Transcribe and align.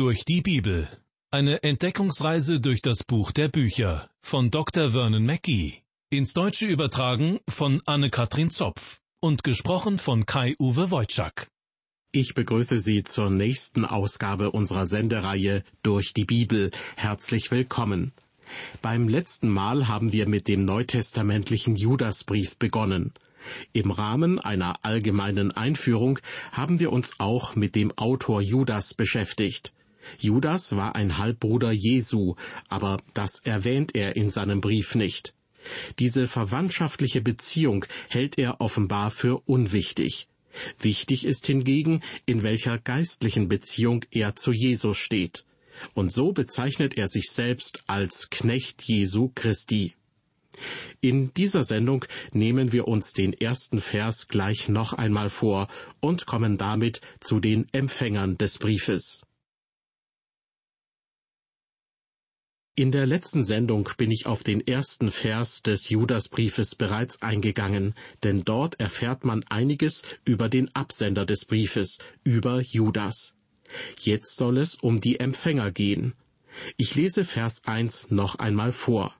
Durch 0.00 0.24
die 0.24 0.40
Bibel. 0.40 0.88
Eine 1.30 1.62
Entdeckungsreise 1.62 2.58
durch 2.58 2.80
das 2.80 3.04
Buch 3.04 3.32
der 3.32 3.48
Bücher 3.48 4.08
von 4.22 4.50
Dr. 4.50 4.92
Vernon 4.92 5.26
Mackey. 5.26 5.82
Ins 6.08 6.32
Deutsche 6.32 6.64
übertragen 6.64 7.38
von 7.46 7.82
Anne-Katrin 7.84 8.48
Zopf 8.48 9.00
und 9.20 9.44
gesprochen 9.44 9.98
von 9.98 10.24
Kai-Uwe 10.24 10.90
Wojczak. 10.90 11.50
Ich 12.12 12.32
begrüße 12.32 12.78
Sie 12.78 13.04
zur 13.04 13.28
nächsten 13.28 13.84
Ausgabe 13.84 14.52
unserer 14.52 14.86
Sendereihe 14.86 15.64
Durch 15.82 16.14
die 16.14 16.24
Bibel. 16.24 16.70
Herzlich 16.96 17.50
willkommen. 17.50 18.12
Beim 18.80 19.06
letzten 19.06 19.50
Mal 19.50 19.86
haben 19.86 20.14
wir 20.14 20.26
mit 20.26 20.48
dem 20.48 20.60
neutestamentlichen 20.60 21.76
Judasbrief 21.76 22.56
begonnen. 22.56 23.12
Im 23.74 23.90
Rahmen 23.90 24.38
einer 24.38 24.76
allgemeinen 24.82 25.50
Einführung 25.50 26.20
haben 26.52 26.80
wir 26.80 26.90
uns 26.90 27.16
auch 27.18 27.54
mit 27.54 27.74
dem 27.74 27.92
Autor 27.98 28.40
Judas 28.40 28.94
beschäftigt. 28.94 29.74
Judas 30.18 30.76
war 30.76 30.94
ein 30.94 31.18
Halbbruder 31.18 31.72
Jesu, 31.72 32.34
aber 32.68 32.98
das 33.14 33.40
erwähnt 33.40 33.94
er 33.94 34.16
in 34.16 34.30
seinem 34.30 34.60
Brief 34.60 34.94
nicht. 34.94 35.34
Diese 35.98 36.26
verwandtschaftliche 36.26 37.20
Beziehung 37.20 37.84
hält 38.08 38.38
er 38.38 38.60
offenbar 38.60 39.10
für 39.10 39.40
unwichtig. 39.46 40.28
Wichtig 40.78 41.24
ist 41.24 41.46
hingegen, 41.46 42.02
in 42.26 42.42
welcher 42.42 42.78
geistlichen 42.78 43.48
Beziehung 43.48 44.04
er 44.10 44.36
zu 44.36 44.52
Jesus 44.52 44.96
steht. 44.96 45.44
Und 45.94 46.12
so 46.12 46.32
bezeichnet 46.32 46.96
er 46.96 47.08
sich 47.08 47.30
selbst 47.30 47.84
als 47.86 48.30
Knecht 48.30 48.82
Jesu 48.82 49.30
Christi. 49.34 49.94
In 51.00 51.32
dieser 51.34 51.64
Sendung 51.64 52.04
nehmen 52.32 52.72
wir 52.72 52.88
uns 52.88 53.12
den 53.12 53.32
ersten 53.32 53.80
Vers 53.80 54.28
gleich 54.28 54.68
noch 54.68 54.92
einmal 54.92 55.30
vor 55.30 55.68
und 56.00 56.26
kommen 56.26 56.58
damit 56.58 57.00
zu 57.20 57.40
den 57.40 57.66
Empfängern 57.72 58.36
des 58.36 58.58
Briefes. 58.58 59.22
In 62.80 62.92
der 62.92 63.04
letzten 63.04 63.44
Sendung 63.44 63.90
bin 63.98 64.10
ich 64.10 64.24
auf 64.24 64.42
den 64.42 64.66
ersten 64.66 65.10
Vers 65.10 65.62
des 65.62 65.90
Judasbriefes 65.90 66.74
bereits 66.76 67.20
eingegangen, 67.20 67.94
denn 68.22 68.42
dort 68.42 68.80
erfährt 68.80 69.22
man 69.22 69.44
einiges 69.50 70.02
über 70.24 70.48
den 70.48 70.74
Absender 70.74 71.26
des 71.26 71.44
Briefes, 71.44 71.98
über 72.24 72.62
Judas. 72.62 73.36
Jetzt 73.98 74.34
soll 74.36 74.56
es 74.56 74.76
um 74.76 74.98
die 74.98 75.20
Empfänger 75.20 75.70
gehen. 75.70 76.14
Ich 76.78 76.94
lese 76.94 77.26
Vers 77.26 77.66
1 77.66 78.12
noch 78.12 78.36
einmal 78.36 78.72
vor. 78.72 79.14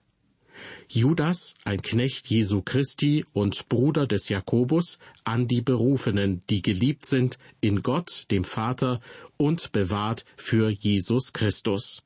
Judas, 0.89 1.53
ein 1.63 1.83
Knecht 1.83 2.31
Jesu 2.31 2.63
Christi 2.63 3.25
und 3.31 3.69
Bruder 3.69 4.07
des 4.07 4.27
Jakobus, 4.29 4.97
an 5.23 5.47
die 5.47 5.61
Berufenen, 5.61 6.41
die 6.49 6.63
geliebt 6.63 7.05
sind 7.05 7.37
in 7.59 7.83
Gott, 7.83 8.25
dem 8.31 8.43
Vater, 8.43 9.01
und 9.37 9.71
bewahrt 9.71 10.25
für 10.35 10.71
Jesus 10.71 11.31
Christus. 11.31 12.01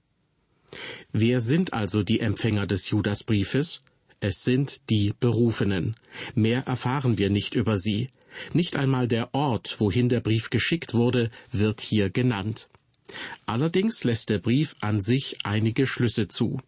Wer 1.11 1.41
sind 1.41 1.73
also 1.73 2.03
die 2.03 2.19
Empfänger 2.19 2.67
des 2.67 2.89
Judasbriefes? 2.89 3.83
Es 4.19 4.43
sind 4.43 4.89
die 4.89 5.13
Berufenen. 5.19 5.95
Mehr 6.33 6.65
erfahren 6.67 7.17
wir 7.17 7.29
nicht 7.29 7.55
über 7.55 7.77
sie. 7.77 8.09
Nicht 8.53 8.75
einmal 8.75 9.07
der 9.07 9.33
Ort, 9.33 9.79
wohin 9.79 10.09
der 10.09 10.19
Brief 10.19 10.49
geschickt 10.49 10.93
wurde, 10.93 11.29
wird 11.51 11.81
hier 11.81 12.09
genannt. 12.09 12.69
Allerdings 13.45 14.03
lässt 14.03 14.29
der 14.29 14.39
Brief 14.39 14.75
an 14.81 15.01
sich 15.01 15.37
einige 15.43 15.85
Schlüsse 15.85 16.27
zu. 16.27 16.59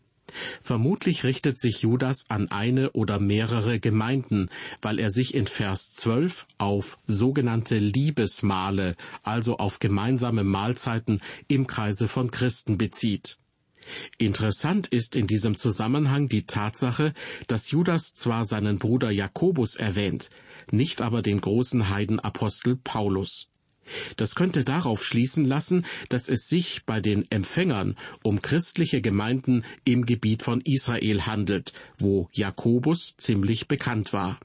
Vermutlich 0.61 1.23
richtet 1.23 1.57
sich 1.57 1.81
Judas 1.81 2.29
an 2.29 2.51
eine 2.51 2.91
oder 2.91 3.19
mehrere 3.19 3.79
Gemeinden, 3.79 4.49
weil 4.81 4.99
er 4.99 5.09
sich 5.09 5.33
in 5.33 5.47
Vers 5.47 5.93
12 5.93 6.47
auf 6.57 6.97
sogenannte 7.07 7.77
Liebesmahle, 7.77 8.95
also 9.23 9.57
auf 9.57 9.79
gemeinsame 9.79 10.43
Mahlzeiten 10.43 11.21
im 11.47 11.65
Kreise 11.65 12.07
von 12.07 12.29
Christen 12.29 12.77
bezieht. 12.77 13.37
Interessant 14.17 14.87
ist 14.87 15.15
in 15.15 15.27
diesem 15.27 15.55
Zusammenhang 15.55 16.27
die 16.27 16.45
Tatsache, 16.45 17.13
dass 17.47 17.71
Judas 17.71 18.13
zwar 18.13 18.45
seinen 18.45 18.77
Bruder 18.77 19.11
Jakobus 19.11 19.75
erwähnt, 19.75 20.29
nicht 20.71 21.01
aber 21.01 21.21
den 21.21 21.41
großen 21.41 21.89
Heidenapostel 21.89 22.77
Paulus. 22.77 23.49
Das 24.17 24.35
könnte 24.35 24.63
darauf 24.63 25.03
schließen 25.03 25.45
lassen, 25.45 25.85
dass 26.09 26.27
es 26.27 26.47
sich 26.47 26.83
bei 26.85 26.99
den 26.99 27.29
Empfängern 27.31 27.95
um 28.23 28.41
christliche 28.41 29.01
Gemeinden 29.01 29.63
im 29.85 30.05
Gebiet 30.05 30.43
von 30.43 30.61
Israel 30.61 31.25
handelt, 31.25 31.73
wo 31.97 32.29
Jakobus 32.33 33.15
ziemlich 33.17 33.67
bekannt 33.67 34.13
war. 34.13 34.39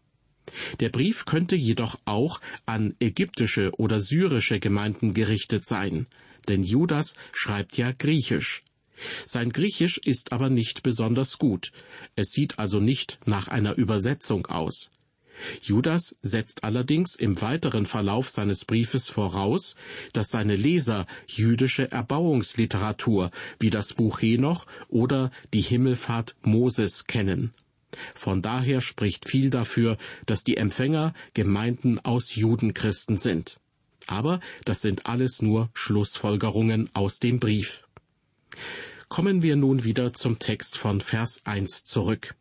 Der 0.80 0.90
Brief 0.90 1.24
könnte 1.24 1.56
jedoch 1.56 1.96
auch 2.04 2.40
an 2.66 2.94
ägyptische 3.00 3.72
oder 3.78 4.00
syrische 4.00 4.60
Gemeinden 4.60 5.14
gerichtet 5.14 5.64
sein, 5.64 6.06
denn 6.48 6.62
Judas 6.62 7.14
schreibt 7.32 7.78
ja 7.78 7.92
Griechisch. 7.92 8.62
Sein 9.24 9.50
Griechisch 9.50 9.98
ist 9.98 10.32
aber 10.32 10.50
nicht 10.50 10.82
besonders 10.82 11.38
gut. 11.38 11.72
Es 12.16 12.32
sieht 12.32 12.58
also 12.58 12.80
nicht 12.80 13.18
nach 13.24 13.48
einer 13.48 13.76
Übersetzung 13.76 14.46
aus. 14.46 14.90
Judas 15.62 16.16
setzt 16.22 16.64
allerdings 16.64 17.14
im 17.16 17.40
weiteren 17.40 17.86
Verlauf 17.86 18.28
seines 18.28 18.64
Briefes 18.64 19.08
voraus, 19.08 19.74
dass 20.12 20.28
seine 20.30 20.56
Leser 20.56 21.06
jüdische 21.26 21.90
Erbauungsliteratur 21.90 23.30
wie 23.58 23.70
das 23.70 23.94
Buch 23.94 24.20
Henoch 24.20 24.66
oder 24.88 25.30
die 25.52 25.62
Himmelfahrt 25.62 26.36
Moses 26.42 27.06
kennen. 27.06 27.52
Von 28.14 28.40
daher 28.40 28.80
spricht 28.80 29.28
viel 29.28 29.50
dafür, 29.50 29.98
dass 30.26 30.44
die 30.44 30.56
Empfänger 30.56 31.12
Gemeinden 31.34 31.98
aus 31.98 32.34
Judenchristen 32.34 33.18
sind. 33.18 33.58
Aber 34.06 34.40
das 34.64 34.80
sind 34.80 35.06
alles 35.06 35.42
nur 35.42 35.70
Schlussfolgerungen 35.74 36.88
aus 36.94 37.18
dem 37.18 37.38
Brief. 37.38 37.84
Kommen 39.12 39.42
wir 39.42 39.56
nun 39.56 39.84
wieder 39.84 40.14
zum 40.14 40.38
Text 40.38 40.78
von 40.78 41.02
Vers 41.02 41.42
1 41.44 41.84
zurück. 41.84 42.34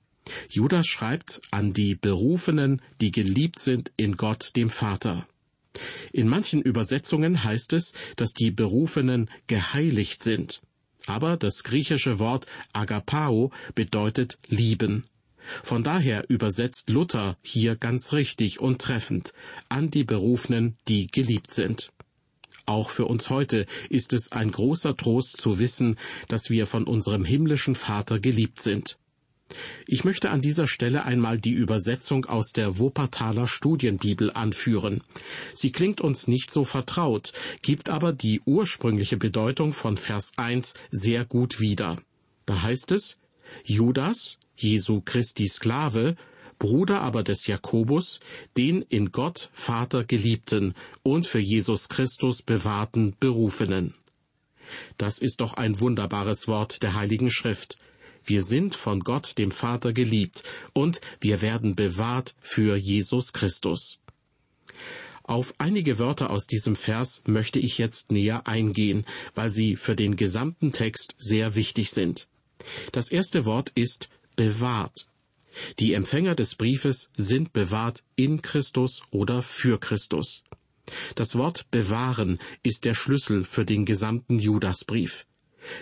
Judas 0.47 0.87
schreibt 0.87 1.41
an 1.51 1.73
die 1.73 1.95
Berufenen, 1.95 2.81
die 3.01 3.11
geliebt 3.11 3.59
sind 3.59 3.91
in 3.97 4.15
Gott 4.15 4.55
dem 4.55 4.69
Vater. 4.69 5.27
In 6.13 6.29
manchen 6.29 6.61
Übersetzungen 6.61 7.43
heißt 7.43 7.73
es, 7.73 7.91
dass 8.15 8.31
die 8.31 8.51
Berufenen 8.51 9.29
geheiligt 9.47 10.23
sind. 10.23 10.61
Aber 11.07 11.35
das 11.35 11.63
griechische 11.63 12.19
Wort 12.19 12.45
agapao 12.71 13.51
bedeutet 13.75 14.39
lieben. 14.47 15.03
Von 15.63 15.83
daher 15.83 16.29
übersetzt 16.29 16.89
Luther 16.89 17.35
hier 17.41 17.75
ganz 17.75 18.13
richtig 18.13 18.61
und 18.61 18.81
treffend 18.81 19.33
an 19.67 19.91
die 19.91 20.05
Berufenen, 20.05 20.77
die 20.87 21.07
geliebt 21.07 21.53
sind. 21.53 21.91
Auch 22.71 22.89
für 22.89 23.03
uns 23.03 23.29
heute 23.29 23.65
ist 23.89 24.13
es 24.13 24.31
ein 24.31 24.49
großer 24.49 24.95
Trost 24.95 25.41
zu 25.41 25.59
wissen, 25.59 25.97
dass 26.29 26.49
wir 26.49 26.65
von 26.65 26.85
unserem 26.85 27.25
himmlischen 27.25 27.75
Vater 27.75 28.17
geliebt 28.17 28.61
sind. 28.61 28.97
Ich 29.85 30.05
möchte 30.05 30.29
an 30.29 30.39
dieser 30.39 30.69
Stelle 30.69 31.03
einmal 31.03 31.37
die 31.37 31.51
Übersetzung 31.51 32.23
aus 32.27 32.53
der 32.53 32.79
Wuppertaler 32.79 33.45
Studienbibel 33.45 34.31
anführen. 34.31 35.03
Sie 35.53 35.73
klingt 35.73 35.99
uns 35.99 36.29
nicht 36.29 36.49
so 36.49 36.63
vertraut, 36.63 37.33
gibt 37.61 37.89
aber 37.89 38.13
die 38.13 38.39
ursprüngliche 38.45 39.17
Bedeutung 39.17 39.73
von 39.73 39.97
Vers 39.97 40.31
1 40.37 40.73
sehr 40.91 41.25
gut 41.25 41.59
wieder. 41.59 41.97
Da 42.45 42.61
heißt 42.61 42.93
es, 42.93 43.17
Judas, 43.65 44.37
Jesu 44.55 45.01
Christi 45.03 45.49
Sklave, 45.49 46.15
Bruder 46.61 47.01
aber 47.01 47.23
des 47.23 47.47
Jakobus, 47.47 48.19
den 48.55 48.83
in 48.83 49.11
Gott 49.11 49.49
Vater 49.51 50.03
geliebten 50.03 50.75
und 51.01 51.25
für 51.25 51.39
Jesus 51.39 51.89
Christus 51.89 52.43
bewahrten 52.43 53.15
Berufenen. 53.19 53.95
Das 54.99 55.17
ist 55.17 55.41
doch 55.41 55.55
ein 55.55 55.79
wunderbares 55.79 56.47
Wort 56.47 56.83
der 56.83 56.93
Heiligen 56.93 57.31
Schrift. 57.31 57.79
Wir 58.23 58.43
sind 58.43 58.75
von 58.75 58.99
Gott 58.99 59.39
dem 59.39 59.49
Vater 59.49 59.91
geliebt 59.91 60.43
und 60.73 61.01
wir 61.19 61.41
werden 61.41 61.73
bewahrt 61.73 62.35
für 62.41 62.75
Jesus 62.75 63.33
Christus. 63.33 63.97
Auf 65.23 65.55
einige 65.57 65.97
Wörter 65.97 66.29
aus 66.29 66.45
diesem 66.45 66.75
Vers 66.75 67.23
möchte 67.25 67.57
ich 67.57 67.79
jetzt 67.79 68.11
näher 68.11 68.45
eingehen, 68.45 69.07
weil 69.33 69.49
sie 69.49 69.77
für 69.77 69.95
den 69.95 70.15
gesamten 70.15 70.71
Text 70.71 71.15
sehr 71.17 71.55
wichtig 71.55 71.89
sind. 71.89 72.27
Das 72.91 73.09
erste 73.09 73.45
Wort 73.45 73.71
ist 73.73 74.09
bewahrt. 74.35 75.07
Die 75.79 75.93
Empfänger 75.93 76.35
des 76.35 76.55
Briefes 76.55 77.11
sind 77.15 77.53
bewahrt 77.53 78.03
in 78.15 78.41
Christus 78.41 79.01
oder 79.11 79.41
für 79.41 79.79
Christus. 79.79 80.43
Das 81.15 81.35
Wort 81.35 81.69
bewahren 81.71 82.39
ist 82.63 82.85
der 82.85 82.95
Schlüssel 82.95 83.43
für 83.43 83.65
den 83.65 83.85
gesamten 83.85 84.39
Judasbrief. 84.39 85.25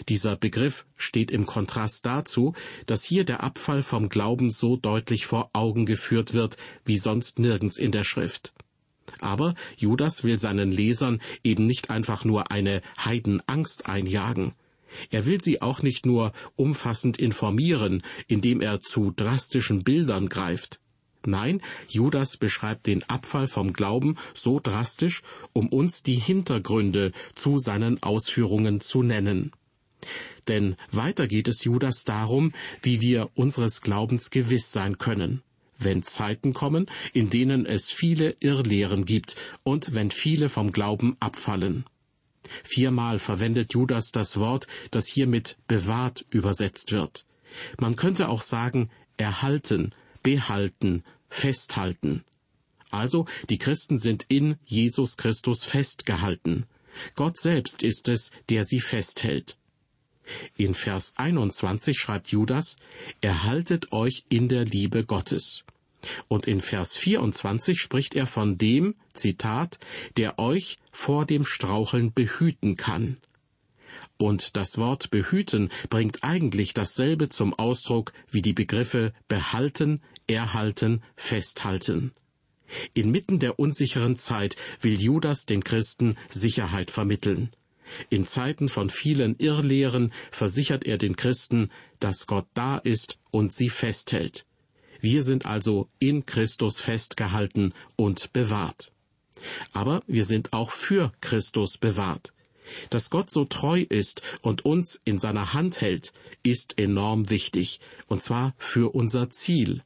Dieser 0.10 0.36
Begriff 0.36 0.86
steht 0.98 1.32
im 1.32 1.46
Kontrast 1.46 2.06
dazu, 2.06 2.54
dass 2.86 3.04
hier 3.04 3.24
der 3.24 3.44
Abfall 3.44 3.82
vom 3.82 4.10
Glauben 4.10 4.52
so 4.52 4.76
deutlich 4.76 5.26
vor 5.26 5.52
Augen 5.54 5.86
geführt 5.86 6.34
wird 6.34 6.58
wie 6.86 6.98
sonst 6.98 7.40
nirgends 7.40 7.78
in 7.78 7.92
der 7.92 8.04
Schrift. 8.04 8.54
Aber 9.20 9.56
Judas 9.78 10.24
will 10.24 10.38
seinen 10.38 10.72
Lesern 10.72 11.22
eben 11.44 11.66
nicht 11.66 11.90
einfach 11.90 12.26
nur 12.26 12.52
eine 12.52 12.82
Heidenangst 13.04 13.88
einjagen. 13.88 14.54
Er 15.12 15.26
will 15.26 15.42
sie 15.42 15.62
auch 15.62 15.82
nicht 15.82 16.06
nur 16.06 16.32
umfassend 16.56 17.18
informieren, 17.18 18.04
indem 18.28 18.62
er 18.62 18.82
zu 18.82 19.12
drastischen 19.12 19.84
Bildern 19.84 20.30
greift. 20.30 20.80
Nein, 21.26 21.62
Judas 21.90 22.38
beschreibt 22.38 22.88
den 22.88 23.04
Abfall 23.10 23.48
vom 23.48 23.74
Glauben 23.74 24.16
so 24.34 24.60
drastisch, 24.60 25.22
um 25.54 25.68
uns 25.68 26.02
die 26.02 26.16
Hintergründe 26.16 27.12
zu 27.36 27.60
seinen 27.60 28.02
Ausführungen 28.02 28.80
zu 28.80 29.04
nennen. 29.04 29.52
Denn 30.48 30.78
weiter 30.92 31.28
geht 31.28 31.48
es 31.50 31.64
Judas 31.64 32.06
darum, 32.06 32.54
wie 32.82 33.02
wir 33.02 33.30
unseres 33.36 33.82
Glaubens 33.82 34.30
gewiss 34.30 34.72
sein 34.72 34.98
können, 34.98 35.44
wenn 35.78 36.04
Zeiten 36.04 36.54
kommen, 36.54 36.90
in 37.14 37.30
denen 37.30 37.66
es 37.66 37.92
viele 37.92 38.36
Irrlehren 38.40 39.06
gibt 39.06 39.36
und 39.64 39.94
wenn 39.94 40.12
viele 40.12 40.48
vom 40.48 40.72
Glauben 40.72 41.18
abfallen. 41.20 41.86
Viermal 42.64 43.20
verwendet 43.20 43.74
Judas 43.74 44.12
das 44.12 44.38
Wort, 44.38 44.68
das 44.92 45.08
hier 45.08 45.28
mit 45.28 45.58
bewahrt 45.68 46.26
übersetzt 46.30 46.92
wird. 46.92 47.26
Man 47.78 47.96
könnte 47.96 48.30
auch 48.30 48.42
sagen 48.42 48.90
erhalten, 49.18 49.94
behalten, 50.24 51.04
festhalten. 51.30 52.24
Also, 52.92 53.26
die 53.50 53.58
Christen 53.58 53.98
sind 53.98 54.26
in 54.30 54.56
Jesus 54.66 55.18
Christus 55.18 55.64
festgehalten. 55.64 56.66
Gott 57.16 57.38
selbst 57.38 57.84
ist 57.84 58.08
es, 58.08 58.32
der 58.50 58.66
sie 58.66 58.80
festhält. 58.80 59.58
In 60.58 60.76
Vers 60.76 61.14
21 61.18 61.98
schreibt 61.98 62.30
Judas, 62.30 62.76
erhaltet 63.22 63.92
euch 63.92 64.26
in 64.30 64.48
der 64.48 64.66
Liebe 64.66 65.06
Gottes. 65.06 65.64
Und 66.28 66.48
in 66.48 66.62
Vers 66.62 66.96
24 66.96 67.80
spricht 67.80 68.16
er 68.16 68.26
von 68.26 68.58
dem, 68.58 68.96
Zitat, 69.14 69.80
der 70.18 70.40
euch 70.40 70.78
vor 70.92 71.26
dem 71.26 71.46
Straucheln 71.46 72.14
behüten 72.14 72.78
kann. 72.78 73.18
Und 74.18 74.58
das 74.58 74.78
Wort 74.78 75.12
behüten 75.12 75.70
bringt 75.90 76.24
eigentlich 76.24 76.74
dasselbe 76.74 77.30
zum 77.30 77.54
Ausdruck 77.54 78.14
wie 78.30 78.42
die 78.42 78.54
Begriffe 78.54 79.14
behalten, 79.28 80.02
erhalten, 80.28 81.02
festhalten. 81.16 82.12
Inmitten 82.94 83.40
der 83.40 83.60
unsicheren 83.60 84.16
Zeit 84.16 84.56
will 84.82 85.02
Judas 85.02 85.46
den 85.46 85.64
Christen 85.64 86.18
Sicherheit 86.30 86.92
vermitteln. 86.92 87.50
In 88.10 88.26
Zeiten 88.26 88.70
von 88.70 88.90
vielen 88.90 89.36
Irrlehren 89.38 90.14
versichert 90.32 90.86
er 90.86 90.98
den 90.98 91.16
Christen, 91.16 91.72
dass 92.00 92.28
Gott 92.28 92.48
da 92.54 92.78
ist 92.78 93.18
und 93.32 93.54
sie 93.54 93.70
festhält. 93.70 94.46
Wir 95.02 95.24
sind 95.24 95.46
also 95.46 95.88
in 96.00 96.26
Christus 96.26 96.80
festgehalten 96.80 97.74
und 97.96 98.34
bewahrt. 98.34 98.92
Aber 99.72 100.02
wir 100.08 100.26
sind 100.26 100.52
auch 100.54 100.72
für 100.72 101.14
Christus 101.22 101.78
bewahrt. 101.78 102.34
Dass 102.90 103.10
Gott 103.10 103.32
so 103.32 103.46
treu 103.46 103.86
ist 103.88 104.22
und 104.42 104.66
uns 104.66 105.02
in 105.04 105.18
seiner 105.18 105.54
Hand 105.54 105.82
hält, 105.82 106.14
ist 106.44 106.78
enorm 106.78 107.30
wichtig, 107.30 107.80
und 108.08 108.22
zwar 108.22 108.54
für 108.58 108.94
unser 108.94 109.30
Ziel. 109.30 109.84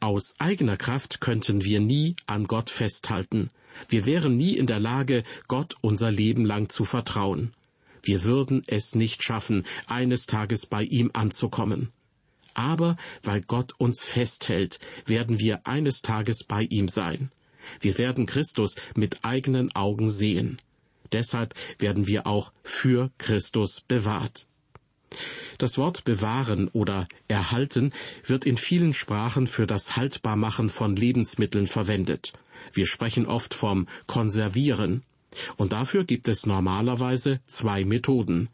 Aus 0.00 0.34
eigener 0.38 0.76
Kraft 0.76 1.20
könnten 1.20 1.64
wir 1.64 1.80
nie 1.80 2.16
an 2.26 2.46
Gott 2.46 2.70
festhalten. 2.70 3.50
Wir 3.88 4.06
wären 4.06 4.36
nie 4.36 4.56
in 4.56 4.66
der 4.66 4.80
Lage, 4.80 5.24
Gott 5.48 5.76
unser 5.80 6.10
Leben 6.10 6.44
lang 6.46 6.68
zu 6.70 6.84
vertrauen. 6.84 7.52
Wir 8.02 8.24
würden 8.24 8.62
es 8.66 8.94
nicht 8.94 9.22
schaffen, 9.22 9.66
eines 9.86 10.26
Tages 10.26 10.66
bei 10.66 10.82
ihm 10.82 11.10
anzukommen. 11.12 11.90
Aber 12.54 12.96
weil 13.22 13.42
Gott 13.42 13.72
uns 13.78 14.04
festhält, 14.04 14.78
werden 15.06 15.38
wir 15.38 15.66
eines 15.66 16.02
Tages 16.02 16.44
bei 16.44 16.62
ihm 16.62 16.88
sein. 16.88 17.30
Wir 17.80 17.98
werden 17.98 18.26
Christus 18.26 18.76
mit 18.94 19.18
eigenen 19.24 19.74
Augen 19.74 20.08
sehen. 20.08 20.58
Deshalb 21.12 21.54
werden 21.78 22.06
wir 22.06 22.26
auch 22.26 22.52
für 22.62 23.10
Christus 23.18 23.82
bewahrt. 23.86 24.46
Das 25.58 25.78
Wort 25.78 26.04
bewahren 26.04 26.68
oder 26.68 27.06
erhalten 27.28 27.92
wird 28.26 28.46
in 28.46 28.56
vielen 28.56 28.94
Sprachen 28.94 29.46
für 29.46 29.66
das 29.66 29.96
Haltbarmachen 29.96 30.70
von 30.70 30.96
Lebensmitteln 30.96 31.66
verwendet. 31.66 32.32
Wir 32.72 32.86
sprechen 32.86 33.26
oft 33.26 33.54
vom 33.54 33.86
Konservieren. 34.06 35.02
Und 35.56 35.72
dafür 35.72 36.04
gibt 36.04 36.28
es 36.28 36.46
normalerweise 36.46 37.40
zwei 37.46 37.84
Methoden. 37.84 38.48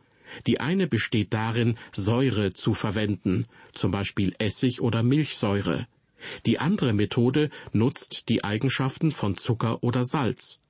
Die 0.47 0.61
eine 0.61 0.87
besteht 0.87 1.33
darin, 1.35 1.79
Säure 1.93 2.53
zu 2.53 2.75
verwenden, 2.75 3.47
zum 3.73 3.91
Beispiel 3.91 4.35
Essig 4.39 4.81
oder 4.81 5.03
Milchsäure. 5.03 5.87
Die 6.47 6.59
andere 6.59 6.93
Methode 6.93 7.51
nutzt 7.73 8.29
die 8.29 8.45
Eigenschaften 8.45 9.11
von 9.11 9.37
Zucker 9.37 9.83
oder 9.83 10.05
Salz. 10.05 10.61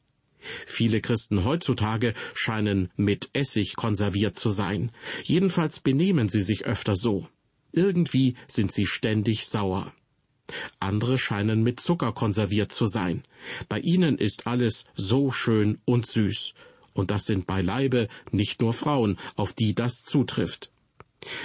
Viele 0.67 1.01
Christen 1.01 1.45
heutzutage 1.45 2.15
scheinen 2.35 2.91
mit 2.97 3.31
Essig 3.33 3.77
konserviert 3.77 4.39
zu 4.39 4.51
sein. 4.51 4.91
Jedenfalls 5.25 5.81
benehmen 5.81 6.29
sie 6.29 6.41
sich 6.43 6.65
öfter 6.65 6.97
so. 6.97 7.29
Irgendwie 7.73 8.37
sind 8.49 8.73
sie 8.73 8.87
ständig 8.87 9.47
sauer. 9.47 9.93
Andere 10.81 11.19
scheinen 11.19 11.63
mit 11.63 11.79
Zucker 11.79 12.13
konserviert 12.13 12.73
zu 12.73 12.87
sein. 12.87 13.23
Bei 13.69 13.79
ihnen 13.79 14.19
ist 14.19 14.47
alles 14.47 14.85
so 14.95 15.31
schön 15.31 15.79
und 15.85 16.07
süß. 16.07 16.55
Und 16.93 17.11
das 17.11 17.25
sind 17.25 17.47
beileibe 17.47 18.09
nicht 18.31 18.61
nur 18.61 18.75
Frauen, 18.75 19.19
auf 19.37 19.53
die 19.53 19.75
das 19.75 20.03
zutrifft. 20.03 20.71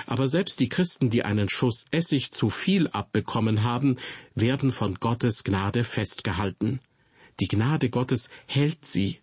Aber 0.06 0.30
selbst 0.30 0.60
die 0.60 0.70
Christen, 0.70 1.10
die 1.10 1.24
einen 1.24 1.50
Schuss 1.50 1.86
Essig 1.92 2.32
zu 2.32 2.50
viel 2.50 2.88
abbekommen 2.88 3.64
haben, 3.64 3.98
werden 4.34 4.72
von 4.72 4.96
Gottes 4.96 5.44
Gnade 5.44 5.84
festgehalten. 5.84 6.80
Die 7.40 7.48
Gnade 7.48 7.90
Gottes 7.90 8.30
hält 8.48 8.86
sie. 8.86 9.20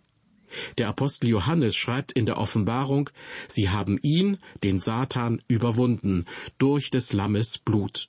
Der 0.77 0.89
Apostel 0.89 1.29
Johannes 1.29 1.75
schreibt 1.75 2.13
in 2.13 2.27
der 2.27 2.37
Offenbarung, 2.37 3.09
Sie 3.49 3.71
haben 3.71 3.99
ihn, 4.03 4.37
den 4.63 4.81
Satan, 4.81 5.43
überwunden 5.49 6.27
durch 6.59 6.91
des 6.91 7.15
Lammes 7.15 7.57
Blut. 7.57 8.09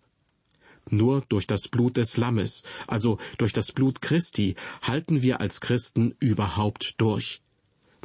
Nur 0.89 1.21
durch 1.29 1.47
das 1.47 1.69
Blut 1.69 1.95
des 1.95 2.17
Lammes, 2.17 2.63
also 2.87 3.17
durch 3.37 3.53
das 3.53 3.71
Blut 3.71 4.01
Christi, 4.01 4.55
halten 4.81 5.21
wir 5.21 5.39
als 5.39 5.61
Christen 5.61 6.15
überhaupt 6.19 6.95
durch. 6.97 7.42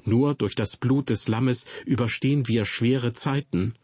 Nur 0.04 0.34
durch 0.34 0.54
das 0.54 0.76
Blut 0.76 1.10
des 1.10 1.28
Lammes 1.28 1.66
überstehen 1.84 2.48
wir 2.48 2.64
schwere 2.64 3.12
Zeiten. 3.12 3.74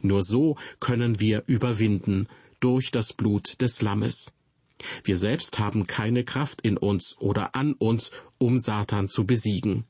Nur 0.00 0.22
so 0.22 0.56
können 0.80 1.20
wir 1.20 1.44
überwinden, 1.46 2.28
durch 2.60 2.90
das 2.90 3.12
Blut 3.12 3.60
des 3.60 3.82
Lammes. 3.82 4.32
Wir 5.04 5.18
selbst 5.18 5.58
haben 5.58 5.86
keine 5.86 6.24
Kraft 6.24 6.60
in 6.62 6.76
uns 6.76 7.16
oder 7.18 7.54
an 7.54 7.74
uns, 7.74 8.10
um 8.38 8.58
Satan 8.58 9.08
zu 9.08 9.26
besiegen. 9.26 9.84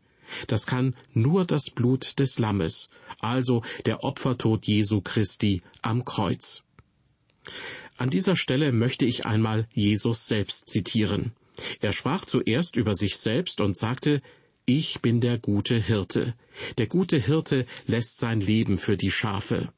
Das 0.46 0.66
kann 0.66 0.94
nur 1.12 1.44
das 1.44 1.70
Blut 1.70 2.18
des 2.18 2.38
Lammes, 2.38 2.88
also 3.18 3.62
der 3.86 4.04
Opfertod 4.04 4.66
Jesu 4.66 5.00
Christi 5.00 5.62
am 5.82 6.04
Kreuz. 6.04 6.62
An 7.96 8.10
dieser 8.10 8.36
Stelle 8.36 8.72
möchte 8.72 9.06
ich 9.06 9.26
einmal 9.26 9.68
Jesus 9.72 10.26
selbst 10.26 10.68
zitieren. 10.68 11.32
Er 11.80 11.92
sprach 11.92 12.24
zuerst 12.24 12.76
über 12.76 12.94
sich 12.94 13.16
selbst 13.16 13.60
und 13.60 13.76
sagte, 13.76 14.20
ich 14.68 15.00
bin 15.00 15.22
der 15.22 15.38
gute 15.38 15.76
Hirte. 15.78 16.34
Der 16.76 16.86
gute 16.86 17.16
Hirte 17.16 17.66
lässt 17.86 18.18
sein 18.18 18.42
Leben 18.42 18.76
für 18.76 18.98
die 18.98 19.10
Schafe. 19.10 19.72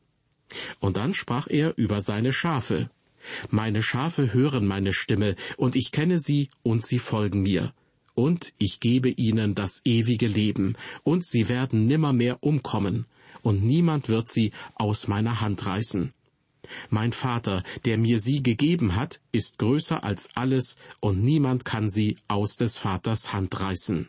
Und 0.81 0.97
dann 0.97 1.15
sprach 1.15 1.47
er 1.47 1.79
über 1.79 2.01
seine 2.01 2.33
Schafe. 2.33 2.91
Meine 3.51 3.85
Schafe 3.85 4.35
hören 4.35 4.67
meine 4.67 4.93
Stimme, 4.93 5.37
und 5.57 5.77
ich 5.77 5.93
kenne 5.93 6.19
sie, 6.19 6.49
und 6.65 6.85
sie 6.85 6.99
folgen 6.99 7.43
mir. 7.43 7.73
Und 8.17 8.53
ich 8.59 8.81
gebe 8.81 9.11
ihnen 9.11 9.55
das 9.55 9.81
ewige 9.85 10.27
Leben, 10.27 10.75
und 11.05 11.25
sie 11.25 11.49
werden 11.49 11.87
nimmermehr 11.87 12.43
umkommen, 12.43 13.07
und 13.43 13.63
niemand 13.63 14.09
wird 14.09 14.29
sie 14.29 14.51
aus 14.75 15.07
meiner 15.07 15.41
Hand 15.41 15.67
reißen. 15.67 16.13
Mein 16.89 17.13
Vater, 17.13 17.63
der 17.85 17.97
mir 17.97 18.19
sie 18.19 18.43
gegeben 18.43 18.97
hat, 18.97 19.21
ist 19.31 19.59
größer 19.59 20.03
als 20.03 20.31
alles, 20.35 20.77
und 20.99 21.23
niemand 21.23 21.65
kann 21.65 21.89
sie 21.89 22.17
aus 22.27 22.57
des 22.57 22.77
Vaters 22.77 23.33
Hand 23.33 23.61
reißen. 23.61 24.09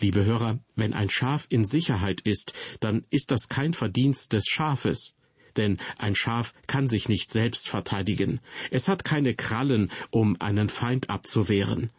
Liebe 0.00 0.24
Hörer, 0.24 0.58
wenn 0.76 0.94
ein 0.94 1.10
Schaf 1.10 1.46
in 1.50 1.66
Sicherheit 1.66 2.22
ist, 2.22 2.54
dann 2.80 3.04
ist 3.10 3.30
das 3.30 3.50
kein 3.50 3.74
Verdienst 3.74 4.32
des 4.32 4.46
Schafes, 4.46 5.14
denn 5.56 5.76
ein 5.98 6.14
Schaf 6.14 6.54
kann 6.66 6.88
sich 6.88 7.10
nicht 7.10 7.30
selbst 7.30 7.68
verteidigen. 7.68 8.40
Es 8.70 8.88
hat 8.88 9.04
keine 9.04 9.34
Krallen, 9.34 9.92
um 10.10 10.40
einen 10.40 10.70
Feind 10.70 11.10
abzuwehren. 11.10 11.90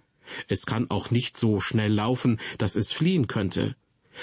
Es 0.47 0.65
kann 0.65 0.89
auch 0.89 1.11
nicht 1.11 1.37
so 1.37 1.59
schnell 1.59 1.93
laufen, 1.93 2.39
dass 2.57 2.75
es 2.75 2.91
fliehen 2.91 3.27
könnte. 3.27 3.75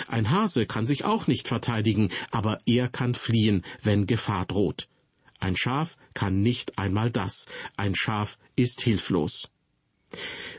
Ein 0.09 0.31
Hase 0.31 0.67
kann 0.67 0.85
sich 0.85 1.05
auch 1.05 1.29
nicht 1.29 1.47
verteidigen, 1.47 2.11
aber 2.33 2.59
er 2.67 2.89
kann 2.89 3.15
fliehen, 3.15 3.65
wenn 3.83 4.09
Gefahr 4.09 4.45
droht. 4.47 4.89
Ein 5.39 5.57
Schaf 5.57 5.97
kann 6.15 6.43
nicht 6.43 6.79
einmal 6.81 7.13
das. 7.13 7.47
Ein 7.77 7.95
Schaf 7.95 8.39
ist 8.57 8.81
hilflos. 8.81 9.51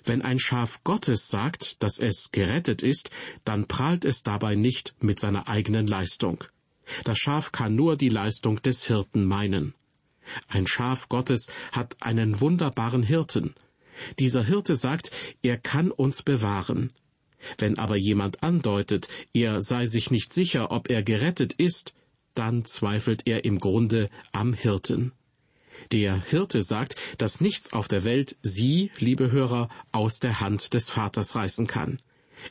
Wenn 0.04 0.22
ein 0.22 0.40
Schaf 0.40 0.84
Gottes 0.84 1.28
sagt, 1.28 1.82
dass 1.84 2.00
es 2.00 2.32
gerettet 2.32 2.82
ist, 2.82 3.10
dann 3.44 3.68
prahlt 3.68 4.06
es 4.06 4.24
dabei 4.24 4.56
nicht 4.56 4.96
mit 5.02 5.20
seiner 5.20 5.48
eigenen 5.48 5.88
Leistung. 5.88 6.44
Das 7.04 7.18
Schaf 7.20 7.52
kann 7.52 7.76
nur 7.76 7.98
die 7.98 8.10
Leistung 8.10 8.62
des 8.62 8.86
Hirten 8.86 9.26
meinen. 9.26 9.74
Ein 10.48 10.68
Schaf 10.68 11.10
Gottes 11.10 11.48
hat 11.72 11.96
einen 12.02 12.40
wunderbaren 12.40 13.04
Hirten. 13.04 13.56
Dieser 14.20 14.44
Hirte 14.44 14.76
sagt, 14.76 15.12
er 15.42 15.58
kann 15.58 15.92
uns 15.92 16.24
bewahren. 16.24 16.92
Wenn 17.58 17.78
aber 17.78 17.96
jemand 17.96 18.44
andeutet, 18.44 19.08
er 19.34 19.62
sei 19.62 19.88
sich 19.88 20.12
nicht 20.12 20.34
sicher, 20.34 20.72
ob 20.72 20.90
er 20.90 21.04
gerettet 21.04 21.54
ist, 21.54 21.94
dann 22.36 22.66
zweifelt 22.66 23.28
er 23.28 23.46
im 23.46 23.60
Grunde 23.60 24.10
am 24.32 24.54
Hirten. 24.54 25.14
Der 25.92 26.22
Hirte 26.24 26.64
sagt, 26.64 26.96
dass 27.18 27.42
nichts 27.42 27.74
auf 27.74 27.88
der 27.88 28.04
Welt 28.04 28.38
Sie, 28.42 28.92
liebe 28.98 29.32
Hörer, 29.32 29.70
aus 29.92 30.20
der 30.20 30.40
Hand 30.40 30.74
des 30.74 30.90
Vaters 30.90 31.36
reißen 31.36 31.68
kann. 31.68 32.00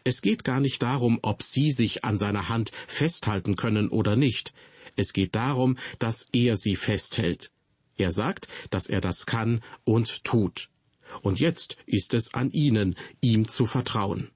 Es 0.05 0.21
geht 0.23 0.45
gar 0.45 0.61
nicht 0.61 0.83
darum, 0.83 1.19
ob 1.23 1.43
Sie 1.43 1.71
sich 1.71 2.05
an 2.05 2.19
seiner 2.19 2.49
Hand 2.49 2.71
festhalten 2.87 3.57
können 3.57 3.89
oder 3.89 4.17
nicht. 4.17 4.53
Es 4.97 5.13
geht 5.13 5.37
darum, 5.37 5.79
dass 6.01 6.27
er 6.33 6.57
sie 6.57 6.75
festhält. 6.75 7.53
Er 7.97 8.11
sagt, 8.13 8.49
dass 8.71 8.89
er 8.89 9.01
das 9.01 9.27
kann 9.27 9.63
und 9.85 10.25
tut. 10.25 10.71
Und 11.23 11.39
jetzt 11.41 11.77
ist 11.87 12.15
es 12.15 12.35
an 12.35 12.51
Ihnen, 12.51 12.97
ihm 13.21 13.49
zu 13.49 13.67
vertrauen. 13.67 14.31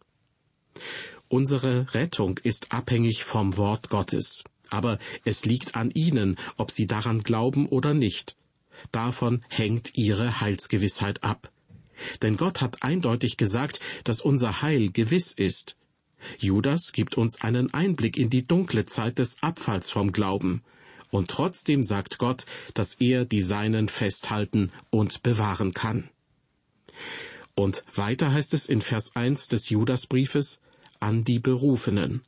Unsere 1.28 1.92
Rettung 1.94 2.38
ist 2.42 2.72
abhängig 2.72 3.24
vom 3.24 3.56
Wort 3.56 3.88
Gottes. 3.88 4.44
Aber 4.70 4.98
es 5.24 5.44
liegt 5.44 5.74
an 5.74 5.90
Ihnen, 5.90 6.38
ob 6.56 6.70
Sie 6.70 6.86
daran 6.86 7.22
glauben 7.22 7.66
oder 7.66 7.92
nicht. 7.92 8.36
Davon 8.90 9.44
hängt 9.48 9.96
Ihre 9.96 10.40
Heilsgewissheit 10.40 11.22
ab. 11.22 11.50
Denn 12.22 12.36
Gott 12.36 12.60
hat 12.60 12.82
eindeutig 12.82 13.36
gesagt, 13.36 13.80
dass 14.04 14.20
unser 14.20 14.62
Heil 14.62 14.90
gewiss 14.90 15.32
ist. 15.32 15.76
Judas 16.38 16.92
gibt 16.92 17.16
uns 17.16 17.40
einen 17.40 17.72
Einblick 17.74 18.16
in 18.16 18.30
die 18.30 18.46
dunkle 18.46 18.86
Zeit 18.86 19.18
des 19.18 19.42
Abfalls 19.42 19.90
vom 19.90 20.12
Glauben. 20.12 20.62
Und 21.10 21.30
trotzdem 21.30 21.84
sagt 21.84 22.18
Gott, 22.18 22.46
dass 22.74 22.94
er 22.94 23.24
die 23.24 23.42
Seinen 23.42 23.88
festhalten 23.88 24.72
und 24.90 25.22
bewahren 25.22 25.74
kann. 25.74 26.08
Und 27.54 27.84
weiter 27.94 28.32
heißt 28.32 28.54
es 28.54 28.66
in 28.66 28.80
Vers 28.80 29.14
1 29.14 29.48
des 29.48 29.68
Judasbriefes, 29.68 30.58
an 31.00 31.24
die 31.24 31.38
Berufenen. 31.38 32.22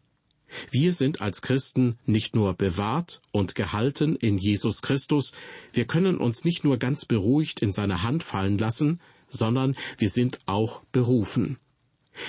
Wir 0.70 0.92
sind 0.92 1.20
als 1.20 1.42
Christen 1.42 1.98
nicht 2.06 2.34
nur 2.34 2.54
bewahrt 2.54 3.20
und 3.32 3.54
gehalten 3.54 4.16
in 4.16 4.38
Jesus 4.38 4.82
Christus, 4.82 5.32
wir 5.72 5.86
können 5.86 6.18
uns 6.18 6.44
nicht 6.44 6.64
nur 6.64 6.78
ganz 6.78 7.04
beruhigt 7.04 7.60
in 7.60 7.72
seine 7.72 8.02
Hand 8.02 8.22
fallen 8.22 8.58
lassen, 8.58 9.00
sondern 9.28 9.76
wir 9.98 10.10
sind 10.10 10.38
auch 10.46 10.82
berufen. 10.92 11.58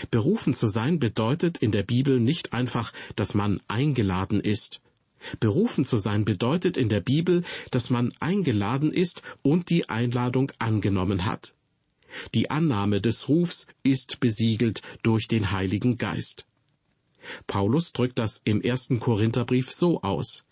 Berufen 0.10 0.54
zu 0.54 0.68
sein 0.68 1.00
bedeutet 1.00 1.60
in 1.60 1.72
der 1.72 1.84
Bibel 1.84 2.20
nicht 2.20 2.54
einfach, 2.54 2.92
dass 3.16 3.34
man 3.34 3.62
eingeladen 3.68 4.40
ist. 4.40 4.82
Berufen 5.40 5.86
zu 5.86 5.98
sein 5.98 6.26
bedeutet 6.26 6.78
in 6.78 6.90
der 6.90 7.02
Bibel, 7.02 7.44
dass 7.72 7.90
man 7.90 8.14
eingeladen 8.20 8.92
ist 8.92 9.22
und 9.42 9.70
die 9.70 9.90
Einladung 9.90 10.52
angenommen 10.60 11.26
hat. 11.26 11.56
Die 12.34 12.50
Annahme 12.50 13.02
des 13.02 13.28
Rufs 13.28 13.68
ist 13.84 14.20
besiegelt 14.20 14.82
durch 15.04 15.28
den 15.28 15.52
Heiligen 15.52 15.98
Geist. 15.98 16.46
Paulus 17.48 17.94
drückt 17.94 18.20
das 18.20 18.42
im 18.44 18.62
ersten 18.62 19.00
Korintherbrief 19.00 19.72
so 19.72 20.02
aus. 20.02 20.44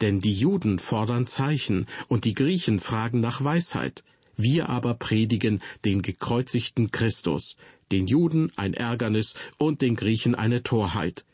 Denn 0.00 0.20
die 0.20 0.32
Juden 0.32 0.78
fordern 0.78 1.26
Zeichen 1.26 1.86
und 2.08 2.24
die 2.24 2.34
Griechen 2.34 2.80
fragen 2.80 3.20
nach 3.20 3.44
Weisheit. 3.44 4.04
Wir 4.36 4.68
aber 4.68 4.94
predigen 4.94 5.62
den 5.84 6.02
gekreuzigten 6.02 6.90
Christus, 6.90 7.56
den 7.90 8.06
Juden 8.06 8.52
ein 8.56 8.74
Ärgernis 8.74 9.34
und 9.58 9.82
den 9.82 9.96
Griechen 9.96 10.34
eine 10.34 10.62
Torheit. 10.62 11.24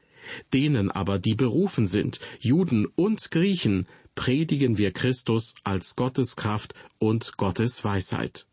Denen 0.52 0.90
aber, 0.90 1.18
die 1.18 1.34
berufen 1.34 1.86
sind, 1.86 2.20
Juden 2.40 2.86
und 2.86 3.30
Griechen, 3.30 3.86
predigen 4.14 4.78
wir 4.78 4.92
Christus 4.92 5.54
als 5.64 5.96
Gottes 5.96 6.36
Kraft 6.36 6.74
und 6.98 7.36
Gottes 7.36 7.84
Weisheit. 7.84 8.46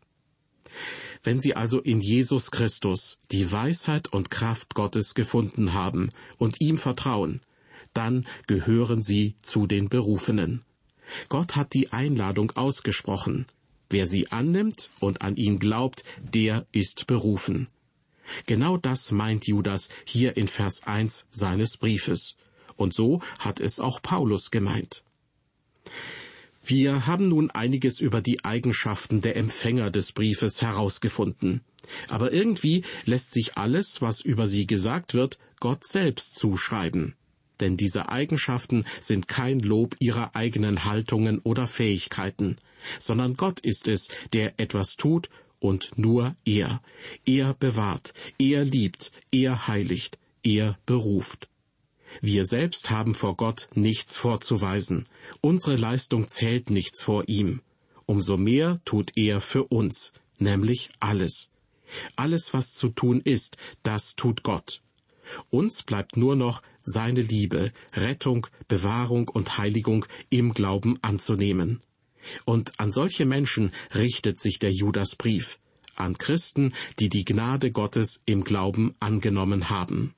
Wenn 1.22 1.40
Sie 1.40 1.54
also 1.54 1.80
in 1.80 2.00
Jesus 2.00 2.50
Christus 2.50 3.18
die 3.30 3.50
Weisheit 3.52 4.08
und 4.08 4.30
Kraft 4.30 4.74
Gottes 4.74 5.14
gefunden 5.14 5.74
haben 5.74 6.10
und 6.38 6.60
ihm 6.60 6.78
vertrauen, 6.78 7.42
dann 7.92 8.26
gehören 8.46 9.02
Sie 9.02 9.34
zu 9.42 9.66
den 9.66 9.88
Berufenen. 9.88 10.62
Gott 11.28 11.56
hat 11.56 11.74
die 11.74 11.92
Einladung 11.92 12.52
ausgesprochen. 12.52 13.46
Wer 13.88 14.06
sie 14.06 14.30
annimmt 14.30 14.90
und 15.00 15.22
an 15.22 15.36
ihn 15.36 15.58
glaubt, 15.58 16.04
der 16.20 16.66
ist 16.70 17.06
berufen. 17.06 17.68
Genau 18.46 18.76
das 18.76 19.10
meint 19.10 19.48
Judas 19.48 19.88
hier 20.04 20.36
in 20.36 20.46
Vers 20.46 20.86
1 20.86 21.26
seines 21.32 21.76
Briefes. 21.76 22.36
Und 22.76 22.94
so 22.94 23.20
hat 23.40 23.58
es 23.58 23.80
auch 23.80 24.00
Paulus 24.00 24.52
gemeint. 24.52 25.02
Wir 26.62 27.06
haben 27.06 27.28
nun 27.28 27.50
einiges 27.50 28.00
über 28.00 28.20
die 28.20 28.44
Eigenschaften 28.44 29.20
der 29.20 29.36
Empfänger 29.36 29.90
des 29.90 30.12
Briefes 30.12 30.62
herausgefunden. 30.62 31.62
Aber 32.08 32.32
irgendwie 32.32 32.84
lässt 33.04 33.32
sich 33.32 33.56
alles, 33.56 34.02
was 34.02 34.20
über 34.20 34.46
sie 34.46 34.66
gesagt 34.66 35.14
wird, 35.14 35.38
Gott 35.58 35.84
selbst 35.84 36.38
zuschreiben. 36.38 37.14
Denn 37.60 37.76
diese 37.76 38.08
Eigenschaften 38.08 38.84
sind 39.00 39.28
kein 39.28 39.60
Lob 39.60 39.96
ihrer 39.98 40.34
eigenen 40.34 40.84
Haltungen 40.84 41.40
oder 41.40 41.66
Fähigkeiten, 41.66 42.56
sondern 42.98 43.36
Gott 43.36 43.60
ist 43.60 43.86
es, 43.88 44.08
der 44.32 44.58
etwas 44.58 44.96
tut 44.96 45.28
und 45.58 45.90
nur 45.96 46.34
er. 46.44 46.82
Er 47.26 47.54
bewahrt, 47.54 48.14
er 48.38 48.64
liebt, 48.64 49.12
er 49.30 49.68
heiligt, 49.68 50.18
er 50.42 50.78
beruft. 50.86 51.49
Wir 52.20 52.44
selbst 52.44 52.90
haben 52.90 53.14
vor 53.14 53.36
Gott 53.36 53.68
nichts 53.74 54.16
vorzuweisen. 54.16 55.06
Unsere 55.40 55.76
Leistung 55.76 56.28
zählt 56.28 56.70
nichts 56.70 57.02
vor 57.02 57.24
ihm. 57.28 57.60
Umso 58.06 58.36
mehr 58.36 58.80
tut 58.84 59.12
er 59.16 59.40
für 59.40 59.64
uns, 59.64 60.12
nämlich 60.38 60.90
alles. 60.98 61.50
Alles, 62.16 62.52
was 62.52 62.72
zu 62.74 62.88
tun 62.88 63.20
ist, 63.20 63.56
das 63.82 64.16
tut 64.16 64.42
Gott. 64.42 64.82
Uns 65.50 65.82
bleibt 65.82 66.16
nur 66.16 66.36
noch 66.36 66.62
seine 66.82 67.20
Liebe, 67.20 67.72
Rettung, 67.94 68.46
Bewahrung 68.68 69.28
und 69.28 69.58
Heiligung 69.58 70.06
im 70.28 70.52
Glauben 70.54 70.98
anzunehmen. 71.02 71.80
Und 72.44 72.78
an 72.80 72.92
solche 72.92 73.24
Menschen 73.24 73.72
richtet 73.94 74.40
sich 74.40 74.58
der 74.58 74.72
Judasbrief, 74.72 75.58
an 75.96 76.18
Christen, 76.18 76.74
die 76.98 77.08
die 77.08 77.24
Gnade 77.24 77.70
Gottes 77.70 78.20
im 78.26 78.44
Glauben 78.44 78.94
angenommen 79.00 79.70
haben. 79.70 80.14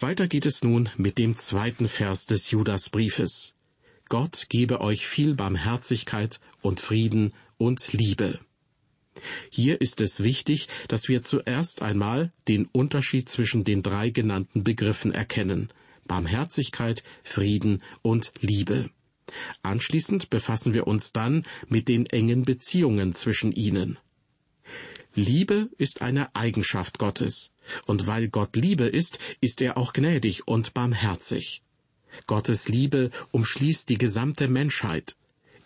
Weiter 0.00 0.28
geht 0.28 0.46
es 0.46 0.62
nun 0.62 0.88
mit 0.96 1.18
dem 1.18 1.36
zweiten 1.36 1.88
Vers 1.88 2.26
des 2.26 2.52
Judasbriefes. 2.52 3.54
Gott 4.08 4.46
gebe 4.48 4.80
euch 4.80 5.08
viel 5.08 5.34
Barmherzigkeit 5.34 6.38
und 6.62 6.78
Frieden 6.78 7.32
und 7.56 7.92
Liebe. 7.92 8.38
Hier 9.50 9.80
ist 9.80 10.00
es 10.00 10.22
wichtig, 10.22 10.68
dass 10.86 11.08
wir 11.08 11.24
zuerst 11.24 11.82
einmal 11.82 12.32
den 12.46 12.66
Unterschied 12.66 13.28
zwischen 13.28 13.64
den 13.64 13.82
drei 13.82 14.10
genannten 14.10 14.62
Begriffen 14.62 15.12
erkennen 15.12 15.72
Barmherzigkeit, 16.06 17.02
Frieden 17.24 17.82
und 18.00 18.32
Liebe. 18.40 18.90
Anschließend 19.62 20.30
befassen 20.30 20.74
wir 20.74 20.86
uns 20.86 21.12
dann 21.12 21.44
mit 21.68 21.88
den 21.88 22.06
engen 22.06 22.44
Beziehungen 22.44 23.14
zwischen 23.14 23.52
ihnen. 23.52 23.98
Liebe 25.14 25.68
ist 25.78 26.02
eine 26.02 26.34
Eigenschaft 26.34 26.98
Gottes, 26.98 27.52
und 27.86 28.06
weil 28.06 28.28
Gott 28.28 28.56
Liebe 28.56 28.84
ist, 28.84 29.18
ist 29.40 29.60
er 29.60 29.76
auch 29.76 29.92
gnädig 29.92 30.46
und 30.46 30.74
barmherzig. 30.74 31.62
Gottes 32.26 32.68
Liebe 32.68 33.10
umschließt 33.32 33.88
die 33.88 33.98
gesamte 33.98 34.48
Menschheit. 34.48 35.16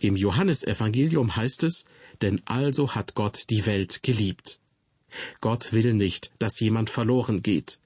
Im 0.01 0.17
Johannesevangelium 0.17 1.37
heißt 1.37 1.63
es, 1.65 1.85
denn 2.23 2.41
also 2.45 2.95
hat 2.95 3.15
Gott 3.15 3.45
die 3.51 3.67
Welt 3.67 4.03
geliebt. 4.03 4.59
Gott 5.41 5.73
will 5.73 5.95
nicht, 5.95 6.33
dass 6.39 6.61
jemand 6.61 6.91
verloren 6.91 7.43
geht. 7.43 7.79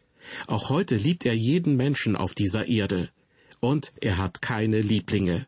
Auch 0.46 0.70
heute 0.70 0.96
liebt 0.96 1.26
er 1.26 1.34
jeden 1.34 1.76
Menschen 1.76 2.16
auf 2.16 2.34
dieser 2.34 2.66
Erde. 2.66 3.10
Und 3.60 3.92
er 4.00 4.18
hat 4.18 4.42
keine 4.42 4.80
Lieblinge. 4.80 5.46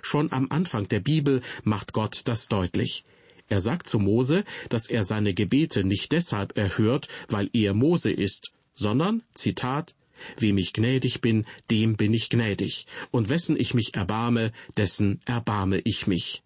Schon 0.00 0.32
am 0.32 0.46
Anfang 0.50 0.88
der 0.88 1.00
Bibel 1.00 1.42
macht 1.64 1.92
Gott 1.92 2.22
das 2.24 2.48
deutlich. 2.48 3.04
Er 3.52 3.60
sagt 3.60 3.86
zu 3.86 3.98
Mose, 3.98 4.44
dass 4.70 4.86
er 4.86 5.04
seine 5.04 5.34
Gebete 5.34 5.84
nicht 5.84 6.12
deshalb 6.12 6.56
erhört, 6.56 7.08
weil 7.28 7.50
er 7.52 7.74
Mose 7.74 8.10
ist, 8.10 8.50
sondern, 8.72 9.22
Zitat, 9.34 9.94
Wem 10.38 10.56
ich 10.56 10.72
gnädig 10.72 11.20
bin, 11.20 11.44
dem 11.70 11.98
bin 11.98 12.14
ich 12.14 12.30
gnädig, 12.30 12.86
und 13.10 13.28
wessen 13.28 13.60
ich 13.60 13.74
mich 13.74 13.94
erbarme, 13.94 14.52
dessen 14.78 15.20
erbarme 15.26 15.82
ich 15.84 16.06
mich. 16.06 16.42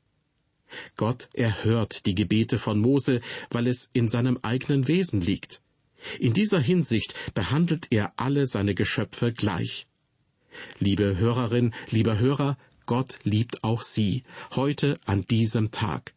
Gott 0.96 1.28
erhört 1.32 2.06
die 2.06 2.16
Gebete 2.16 2.58
von 2.58 2.80
Mose, 2.80 3.20
weil 3.50 3.68
es 3.68 3.88
in 3.92 4.08
seinem 4.08 4.40
eigenen 4.42 4.88
Wesen 4.88 5.20
liegt. 5.20 5.62
In 6.18 6.32
dieser 6.32 6.58
Hinsicht 6.58 7.14
behandelt 7.34 7.86
er 7.90 8.14
alle 8.16 8.48
seine 8.48 8.74
Geschöpfe 8.74 9.32
gleich. 9.32 9.86
Liebe 10.80 11.18
Hörerin, 11.18 11.72
lieber 11.88 12.18
Hörer, 12.18 12.58
Gott 12.84 13.20
liebt 13.22 13.62
auch 13.62 13.82
Sie, 13.82 14.24
heute 14.56 14.94
an 15.04 15.24
diesem 15.24 15.70
Tag. 15.70 16.15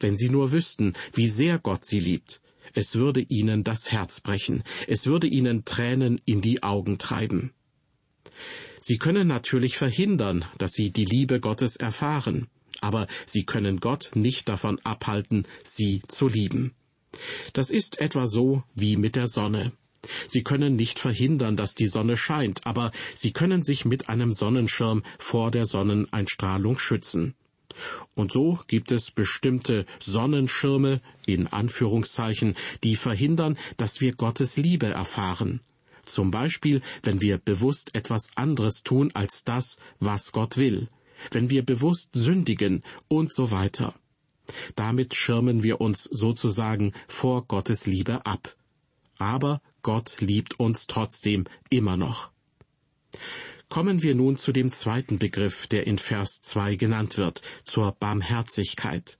Wenn 0.00 0.16
Sie 0.16 0.28
nur 0.28 0.52
wüssten, 0.52 0.94
wie 1.12 1.28
sehr 1.28 1.58
Gott 1.58 1.84
Sie 1.84 2.00
liebt, 2.00 2.40
es 2.74 2.96
würde 2.96 3.20
Ihnen 3.20 3.64
das 3.64 3.92
Herz 3.92 4.20
brechen, 4.20 4.62
es 4.88 5.06
würde 5.06 5.26
Ihnen 5.26 5.64
Tränen 5.64 6.20
in 6.24 6.40
die 6.40 6.62
Augen 6.62 6.98
treiben. 6.98 7.52
Sie 8.80 8.98
können 8.98 9.28
natürlich 9.28 9.78
verhindern, 9.78 10.44
dass 10.58 10.72
Sie 10.72 10.90
die 10.90 11.04
Liebe 11.04 11.40
Gottes 11.40 11.76
erfahren, 11.76 12.48
aber 12.80 13.06
Sie 13.26 13.44
können 13.44 13.80
Gott 13.80 14.10
nicht 14.14 14.48
davon 14.48 14.78
abhalten, 14.84 15.46
Sie 15.62 16.02
zu 16.08 16.28
lieben. 16.28 16.74
Das 17.52 17.70
ist 17.70 18.00
etwa 18.00 18.26
so 18.26 18.64
wie 18.74 18.96
mit 18.96 19.16
der 19.16 19.28
Sonne. 19.28 19.72
Sie 20.28 20.42
können 20.42 20.76
nicht 20.76 20.98
verhindern, 20.98 21.56
dass 21.56 21.74
die 21.74 21.86
Sonne 21.86 22.16
scheint, 22.16 22.66
aber 22.66 22.92
Sie 23.14 23.32
können 23.32 23.62
sich 23.62 23.84
mit 23.84 24.08
einem 24.08 24.32
Sonnenschirm 24.32 25.02
vor 25.18 25.50
der 25.50 25.64
Sonneneinstrahlung 25.64 26.78
schützen. 26.78 27.34
Und 28.14 28.32
so 28.32 28.58
gibt 28.66 28.92
es 28.92 29.10
bestimmte 29.10 29.86
Sonnenschirme, 30.00 31.00
in 31.26 31.46
Anführungszeichen, 31.46 32.54
die 32.82 32.96
verhindern, 32.96 33.56
dass 33.76 34.00
wir 34.00 34.14
Gottes 34.14 34.56
Liebe 34.56 34.86
erfahren. 34.86 35.60
Zum 36.06 36.30
Beispiel, 36.30 36.82
wenn 37.02 37.20
wir 37.20 37.38
bewusst 37.38 37.94
etwas 37.94 38.28
anderes 38.34 38.82
tun 38.82 39.10
als 39.14 39.44
das, 39.44 39.78
was 40.00 40.32
Gott 40.32 40.56
will, 40.56 40.88
wenn 41.30 41.50
wir 41.50 41.64
bewusst 41.64 42.10
sündigen 42.12 42.82
und 43.08 43.32
so 43.32 43.50
weiter. 43.50 43.94
Damit 44.76 45.14
schirmen 45.14 45.62
wir 45.62 45.80
uns 45.80 46.04
sozusagen 46.04 46.92
vor 47.08 47.46
Gottes 47.46 47.86
Liebe 47.86 48.26
ab. 48.26 48.54
Aber 49.16 49.62
Gott 49.82 50.16
liebt 50.20 50.60
uns 50.60 50.86
trotzdem 50.86 51.44
immer 51.70 51.96
noch. 51.96 52.30
Kommen 53.68 54.02
wir 54.02 54.14
nun 54.14 54.36
zu 54.36 54.52
dem 54.52 54.72
zweiten 54.72 55.18
Begriff, 55.18 55.66
der 55.66 55.86
in 55.86 55.98
Vers 55.98 56.40
2 56.42 56.76
genannt 56.76 57.18
wird, 57.18 57.42
zur 57.64 57.92
Barmherzigkeit. 57.92 59.18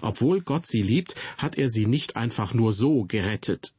Obwohl 0.00 0.40
Gott 0.40 0.66
sie 0.66 0.82
liebt, 0.82 1.14
hat 1.38 1.58
er 1.58 1.70
sie 1.70 1.86
nicht 1.86 2.16
einfach 2.16 2.54
nur 2.54 2.72
so 2.72 3.04
gerettet. 3.04 3.74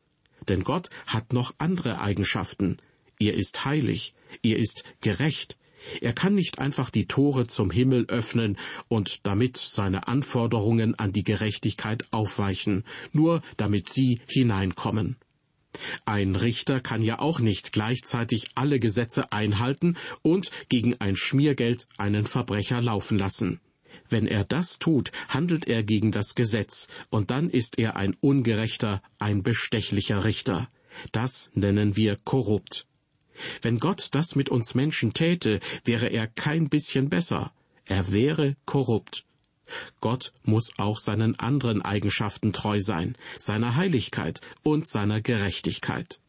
Denn 0.48 0.64
Gott 0.64 0.90
hat 1.08 1.34
noch 1.34 1.54
andere 1.58 2.02
Eigenschaften. 2.02 2.78
Er 3.20 3.34
ist 3.34 3.66
heilig, 3.66 4.14
er 4.42 4.58
ist 4.58 4.84
gerecht, 5.02 5.58
er 6.02 6.14
kann 6.14 6.36
nicht 6.36 6.60
einfach 6.60 6.90
die 6.90 7.08
Tore 7.08 7.48
zum 7.48 7.72
Himmel 7.72 8.06
öffnen 8.08 8.58
und 8.88 9.20
damit 9.24 9.58
seine 9.58 10.08
Anforderungen 10.08 10.96
an 10.96 11.12
die 11.12 11.24
Gerechtigkeit 11.24 12.06
aufweichen, 12.12 12.84
nur 13.12 13.42
damit 13.58 13.90
sie 13.90 14.20
hineinkommen. 14.28 15.18
Ein 16.06 16.36
Richter 16.36 16.82
kann 16.82 17.02
ja 17.02 17.20
auch 17.20 17.40
nicht 17.40 17.72
gleichzeitig 17.72 18.50
alle 18.56 18.80
Gesetze 18.80 19.32
einhalten 19.32 19.96
und 20.22 20.52
gegen 20.68 21.00
ein 21.00 21.16
Schmiergeld 21.16 21.88
einen 21.98 22.28
Verbrecher 22.28 22.82
laufen 22.82 23.18
lassen. 23.18 23.62
Wenn 24.10 24.28
er 24.28 24.44
das 24.44 24.80
tut, 24.80 25.12
handelt 25.30 25.66
er 25.68 25.84
gegen 25.84 26.12
das 26.12 26.36
Gesetz, 26.36 26.88
und 27.10 27.32
dann 27.32 27.50
ist 27.50 27.80
er 27.80 27.96
ein 27.96 28.16
ungerechter, 28.20 29.02
ein 29.18 29.44
bestechlicher 29.44 30.26
Richter. 30.26 30.70
Das 31.12 31.50
nennen 31.54 31.96
wir 31.96 32.18
korrupt. 32.24 32.86
Wenn 33.62 33.80
Gott 33.80 34.10
das 34.12 34.36
mit 34.36 34.50
uns 34.50 34.76
Menschen 34.76 35.14
täte, 35.14 35.60
wäre 35.86 36.08
er 36.08 36.28
kein 36.28 36.70
bisschen 36.70 37.10
besser. 37.10 37.54
Er 37.86 38.12
wäre 38.12 38.56
korrupt. 38.66 39.26
Gott 40.02 40.34
muss 40.44 40.72
auch 40.78 40.98
seinen 40.98 41.40
anderen 41.40 41.82
Eigenschaften 41.82 42.54
treu 42.54 42.80
sein, 42.82 43.16
seiner 43.40 43.76
Heiligkeit 43.76 44.42
und 44.62 44.88
seiner 44.88 45.22
Gerechtigkeit. 45.22 46.20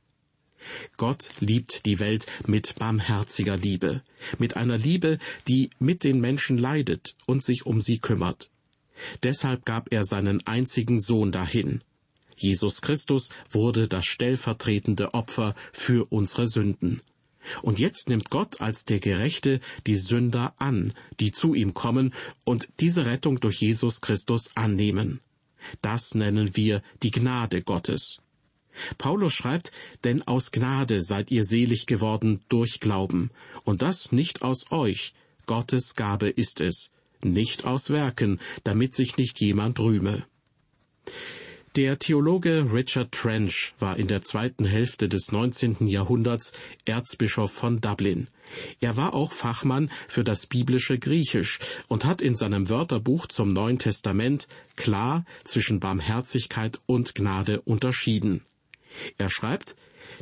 Gott 0.96 1.30
liebt 1.40 1.84
die 1.86 1.98
Welt 1.98 2.26
mit 2.46 2.76
barmherziger 2.76 3.56
Liebe, 3.56 4.02
mit 4.38 4.56
einer 4.56 4.78
Liebe, 4.78 5.18
die 5.46 5.70
mit 5.78 6.04
den 6.04 6.20
Menschen 6.20 6.58
leidet 6.58 7.16
und 7.26 7.44
sich 7.44 7.66
um 7.66 7.82
sie 7.82 7.98
kümmert. 7.98 8.50
Deshalb 9.22 9.64
gab 9.64 9.92
er 9.92 10.04
seinen 10.04 10.46
einzigen 10.46 11.00
Sohn 11.00 11.32
dahin. 11.32 11.82
Jesus 12.36 12.80
Christus 12.80 13.28
wurde 13.50 13.88
das 13.88 14.06
stellvertretende 14.06 15.14
Opfer 15.14 15.54
für 15.72 16.06
unsere 16.10 16.48
Sünden. 16.48 17.00
Und 17.62 17.78
jetzt 17.78 18.08
nimmt 18.08 18.30
Gott 18.30 18.60
als 18.60 18.84
der 18.84 19.00
Gerechte 19.00 19.60
die 19.86 19.96
Sünder 19.96 20.54
an, 20.58 20.94
die 21.20 21.32
zu 21.32 21.54
ihm 21.54 21.74
kommen 21.74 22.14
und 22.44 22.68
diese 22.80 23.06
Rettung 23.06 23.40
durch 23.40 23.60
Jesus 23.60 24.00
Christus 24.00 24.50
annehmen. 24.54 25.20
Das 25.82 26.14
nennen 26.14 26.56
wir 26.56 26.82
die 27.02 27.10
Gnade 27.10 27.62
Gottes. 27.62 28.18
Paulus 28.98 29.32
schreibt, 29.32 29.70
denn 30.02 30.22
aus 30.22 30.50
Gnade 30.50 31.02
seid 31.02 31.30
ihr 31.30 31.44
selig 31.44 31.86
geworden 31.86 32.40
durch 32.48 32.80
Glauben, 32.80 33.30
und 33.62 33.82
das 33.82 34.10
nicht 34.10 34.42
aus 34.42 34.70
euch, 34.70 35.14
Gottes 35.46 35.94
Gabe 35.94 36.28
ist 36.28 36.60
es, 36.60 36.90
nicht 37.22 37.64
aus 37.64 37.90
Werken, 37.90 38.40
damit 38.64 38.94
sich 38.94 39.16
nicht 39.16 39.40
jemand 39.40 39.78
rühme. 39.78 40.26
Der 41.76 41.98
Theologe 41.98 42.72
Richard 42.72 43.10
Trench 43.10 43.74
war 43.80 43.96
in 43.96 44.06
der 44.06 44.22
zweiten 44.22 44.64
Hälfte 44.64 45.08
des 45.08 45.32
19. 45.32 45.88
Jahrhunderts 45.88 46.52
Erzbischof 46.84 47.50
von 47.50 47.80
Dublin. 47.80 48.28
Er 48.78 48.96
war 48.96 49.12
auch 49.12 49.32
Fachmann 49.32 49.90
für 50.06 50.22
das 50.22 50.46
biblische 50.46 51.00
Griechisch 51.00 51.58
und 51.88 52.04
hat 52.04 52.22
in 52.22 52.36
seinem 52.36 52.68
Wörterbuch 52.68 53.26
zum 53.26 53.52
Neuen 53.52 53.80
Testament 53.80 54.46
klar 54.76 55.24
zwischen 55.42 55.80
Barmherzigkeit 55.80 56.78
und 56.86 57.16
Gnade 57.16 57.60
unterschieden. 57.62 58.42
Er 59.18 59.28
schreibt, 59.28 59.74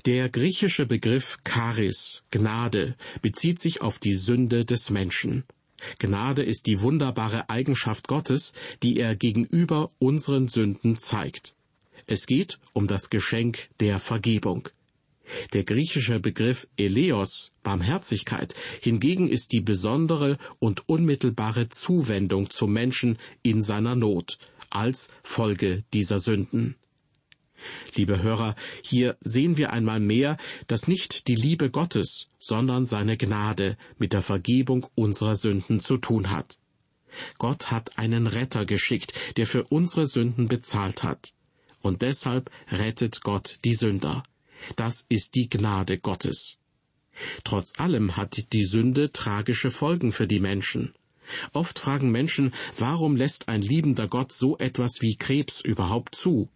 der 0.07 0.31
griechische 0.31 0.87
Begriff 0.87 1.37
Charis, 1.47 2.23
Gnade, 2.31 2.97
bezieht 3.21 3.61
sich 3.61 3.83
auf 3.83 3.99
die 3.99 4.15
Sünde 4.15 4.65
des 4.65 4.89
Menschen. 4.89 5.45
Gnade 5.99 6.43
ist 6.43 6.67
die 6.67 6.81
wunderbare 6.81 7.49
Eigenschaft 7.51 8.09
Gottes, 8.09 8.53
die 8.83 8.99
er 8.99 9.17
gegenüber 9.17 9.91
unseren 9.99 10.49
Sünden 10.49 10.99
zeigt. 10.99 11.55
Es 12.07 12.27
geht 12.27 12.59
um 12.73 12.87
das 12.87 13.11
Geschenk 13.11 13.69
der 13.81 13.99
Vergebung. 13.99 14.69
Der 15.53 15.65
griechische 15.65 16.21
Begriff 16.21 16.67
Eleos, 16.77 17.53
Barmherzigkeit, 17.63 18.55
hingegen 18.81 19.29
ist 19.29 19.53
die 19.53 19.61
besondere 19.61 20.37
und 20.59 20.89
unmittelbare 20.89 21.69
Zuwendung 21.69 22.51
zum 22.51 22.73
Menschen 22.73 23.19
in 23.43 23.63
seiner 23.63 23.95
Not 23.95 24.39
als 24.71 25.09
Folge 25.23 25.85
dieser 25.93 26.19
Sünden. 26.19 26.77
Liebe 27.95 28.23
Hörer, 28.23 28.55
hier 28.83 29.17
sehen 29.21 29.57
wir 29.57 29.73
einmal 29.73 30.01
mehr, 30.01 30.37
dass 30.67 30.89
nicht 30.89 31.29
die 31.29 31.35
Liebe 31.35 31.71
Gottes, 31.71 32.29
sondern 32.39 32.87
seine 32.87 33.17
Gnade 33.17 33.77
mit 33.99 34.13
der 34.13 34.23
Vergebung 34.23 34.87
unserer 34.95 35.37
Sünden 35.37 35.81
zu 35.81 35.97
tun 35.97 36.31
hat. 36.31 36.59
Gott 37.39 37.71
hat 37.71 37.99
einen 37.99 38.27
Retter 38.27 38.65
geschickt, 38.65 39.13
der 39.37 39.47
für 39.47 39.65
unsere 39.65 40.07
Sünden 40.07 40.49
bezahlt 40.49 41.03
hat. 41.03 41.33
Und 41.81 42.03
deshalb 42.03 42.51
rettet 42.71 43.23
Gott 43.23 43.59
die 43.65 43.75
Sünder. 43.75 44.23
Das 44.77 45.05
ist 45.09 45.35
die 45.35 45.49
Gnade 45.49 45.99
Gottes. 45.99 46.59
Trotz 47.45 47.79
allem 47.79 48.17
hat 48.17 48.53
die 48.53 48.65
Sünde 48.65 49.13
tragische 49.13 49.71
Folgen 49.71 50.13
für 50.13 50.27
die 50.27 50.41
Menschen. 50.41 50.95
Oft 51.53 51.79
fragen 51.79 52.11
Menschen, 52.11 52.53
warum 52.77 53.17
lässt 53.17 53.49
ein 53.49 53.63
liebender 53.63 54.09
Gott 54.09 54.33
so 54.33 54.59
etwas 54.59 55.03
wie 55.03 55.17
Krebs 55.17 55.61
überhaupt 55.61 56.15
zu? 56.15 56.49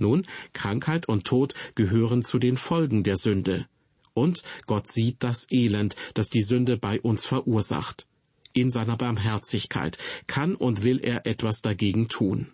Nun, 0.00 0.26
Krankheit 0.52 1.08
und 1.08 1.24
Tod 1.24 1.54
gehören 1.74 2.22
zu 2.22 2.38
den 2.38 2.56
Folgen 2.56 3.02
der 3.02 3.16
Sünde. 3.16 3.66
Und 4.14 4.42
Gott 4.66 4.88
sieht 4.88 5.16
das 5.20 5.46
Elend, 5.50 5.94
das 6.14 6.28
die 6.28 6.42
Sünde 6.42 6.76
bei 6.76 7.00
uns 7.00 7.26
verursacht. 7.26 8.06
In 8.52 8.70
seiner 8.70 8.96
Barmherzigkeit 8.96 9.98
kann 10.26 10.54
und 10.54 10.82
will 10.82 11.00
er 11.02 11.26
etwas 11.26 11.60
dagegen 11.60 12.08
tun. 12.08 12.48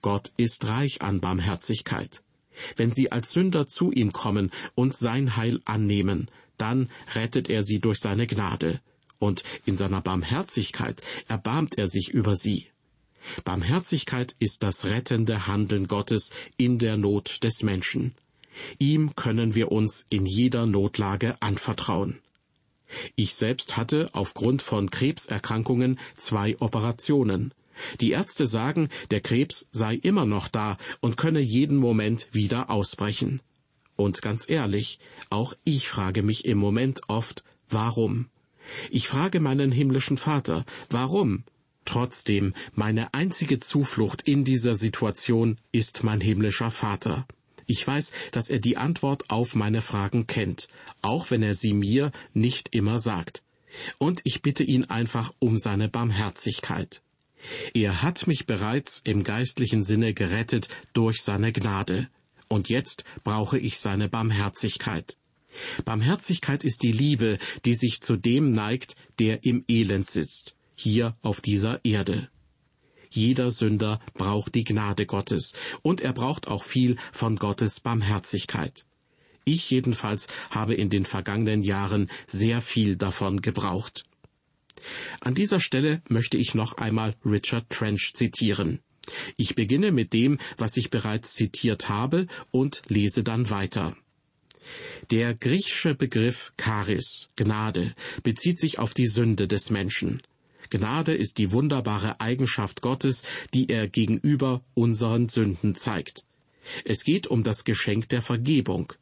Gott 0.00 0.32
ist 0.36 0.66
reich 0.66 1.02
an 1.02 1.20
Barmherzigkeit. 1.20 2.22
Wenn 2.76 2.92
sie 2.92 3.12
als 3.12 3.32
Sünder 3.32 3.66
zu 3.66 3.92
ihm 3.92 4.12
kommen 4.12 4.50
und 4.74 4.96
sein 4.96 5.36
Heil 5.36 5.60
annehmen, 5.64 6.30
dann 6.56 6.90
rettet 7.14 7.48
er 7.48 7.62
sie 7.62 7.80
durch 7.80 8.00
seine 8.00 8.26
Gnade, 8.26 8.80
und 9.18 9.44
in 9.66 9.76
seiner 9.76 10.00
Barmherzigkeit 10.00 11.02
erbarmt 11.28 11.76
er 11.78 11.88
sich 11.88 12.08
über 12.08 12.36
sie. 12.36 12.69
Barmherzigkeit 13.44 14.34
ist 14.38 14.62
das 14.62 14.84
rettende 14.84 15.46
Handeln 15.46 15.86
Gottes 15.86 16.30
in 16.56 16.78
der 16.78 16.96
Not 16.96 17.42
des 17.42 17.62
Menschen. 17.62 18.14
Ihm 18.78 19.14
können 19.14 19.54
wir 19.54 19.70
uns 19.72 20.06
in 20.10 20.26
jeder 20.26 20.66
Notlage 20.66 21.40
anvertrauen. 21.40 22.18
Ich 23.14 23.34
selbst 23.34 23.76
hatte 23.76 24.10
aufgrund 24.12 24.62
von 24.62 24.90
Krebserkrankungen 24.90 25.98
zwei 26.16 26.56
Operationen. 26.60 27.54
Die 28.00 28.10
Ärzte 28.10 28.46
sagen, 28.46 28.88
der 29.10 29.20
Krebs 29.20 29.68
sei 29.70 29.94
immer 29.94 30.26
noch 30.26 30.48
da 30.48 30.76
und 31.00 31.16
könne 31.16 31.40
jeden 31.40 31.76
Moment 31.76 32.28
wieder 32.32 32.68
ausbrechen. 32.68 33.40
Und 33.96 34.22
ganz 34.22 34.48
ehrlich, 34.48 34.98
auch 35.30 35.54
ich 35.64 35.88
frage 35.88 36.22
mich 36.22 36.44
im 36.44 36.58
Moment 36.58 37.02
oft, 37.08 37.44
warum? 37.68 38.28
Ich 38.90 39.08
frage 39.08 39.40
meinen 39.40 39.72
himmlischen 39.72 40.16
Vater, 40.16 40.64
warum? 40.90 41.44
Trotzdem, 41.84 42.54
meine 42.74 43.14
einzige 43.14 43.58
Zuflucht 43.58 44.22
in 44.22 44.44
dieser 44.44 44.74
Situation 44.74 45.58
ist 45.72 46.04
mein 46.04 46.20
himmlischer 46.20 46.70
Vater. 46.70 47.26
Ich 47.66 47.86
weiß, 47.86 48.12
dass 48.32 48.50
er 48.50 48.58
die 48.58 48.76
Antwort 48.76 49.30
auf 49.30 49.54
meine 49.54 49.80
Fragen 49.80 50.26
kennt, 50.26 50.68
auch 51.02 51.30
wenn 51.30 51.42
er 51.42 51.54
sie 51.54 51.72
mir 51.72 52.10
nicht 52.32 52.74
immer 52.74 52.98
sagt. 52.98 53.42
Und 53.98 54.20
ich 54.24 54.42
bitte 54.42 54.64
ihn 54.64 54.84
einfach 54.84 55.32
um 55.38 55.56
seine 55.56 55.88
Barmherzigkeit. 55.88 57.02
Er 57.72 58.02
hat 58.02 58.26
mich 58.26 58.46
bereits 58.46 59.00
im 59.04 59.24
geistlichen 59.24 59.82
Sinne 59.82 60.12
gerettet 60.14 60.68
durch 60.92 61.22
seine 61.22 61.52
Gnade. 61.52 62.08
Und 62.48 62.68
jetzt 62.68 63.04
brauche 63.22 63.58
ich 63.58 63.78
seine 63.78 64.08
Barmherzigkeit. 64.08 65.16
Barmherzigkeit 65.84 66.64
ist 66.64 66.82
die 66.82 66.92
Liebe, 66.92 67.38
die 67.64 67.74
sich 67.74 68.00
zu 68.00 68.16
dem 68.16 68.50
neigt, 68.50 68.96
der 69.18 69.44
im 69.44 69.64
Elend 69.68 70.06
sitzt 70.06 70.54
hier 70.80 71.16
auf 71.22 71.40
dieser 71.40 71.84
Erde. 71.84 72.28
Jeder 73.10 73.50
Sünder 73.50 74.00
braucht 74.14 74.54
die 74.54 74.64
Gnade 74.64 75.04
Gottes, 75.04 75.52
und 75.82 76.00
er 76.00 76.12
braucht 76.12 76.48
auch 76.48 76.62
viel 76.62 76.96
von 77.12 77.36
Gottes 77.36 77.80
Barmherzigkeit. 77.80 78.86
Ich 79.44 79.70
jedenfalls 79.70 80.28
habe 80.50 80.74
in 80.74 80.90
den 80.90 81.04
vergangenen 81.04 81.62
Jahren 81.62 82.10
sehr 82.26 82.60
viel 82.60 82.96
davon 82.96 83.42
gebraucht. 83.42 84.04
An 85.20 85.34
dieser 85.34 85.60
Stelle 85.60 86.02
möchte 86.08 86.36
ich 86.36 86.54
noch 86.54 86.78
einmal 86.78 87.16
Richard 87.24 87.68
Trench 87.68 88.12
zitieren. 88.14 88.80
Ich 89.36 89.54
beginne 89.56 89.92
mit 89.92 90.12
dem, 90.12 90.38
was 90.56 90.76
ich 90.76 90.90
bereits 90.90 91.34
zitiert 91.34 91.88
habe, 91.88 92.26
und 92.52 92.82
lese 92.88 93.24
dann 93.24 93.50
weiter. 93.50 93.96
Der 95.10 95.34
griechische 95.34 95.94
Begriff 95.94 96.52
Charis, 96.60 97.28
Gnade, 97.34 97.94
bezieht 98.22 98.60
sich 98.60 98.78
auf 98.78 98.94
die 98.94 99.08
Sünde 99.08 99.48
des 99.48 99.70
Menschen. 99.70 100.22
Gnade 100.70 101.14
ist 101.14 101.38
die 101.38 101.52
wunderbare 101.52 102.20
Eigenschaft 102.20 102.80
Gottes, 102.80 103.22
die 103.52 103.68
er 103.68 103.88
gegenüber 103.88 104.62
unseren 104.74 105.28
Sünden 105.28 105.74
zeigt. 105.74 106.24
Es 106.84 107.04
geht 107.04 107.26
um 107.26 107.42
das 107.42 107.64
Geschenk 107.64 108.08
der 108.08 108.22
Vergebung. 108.22 108.92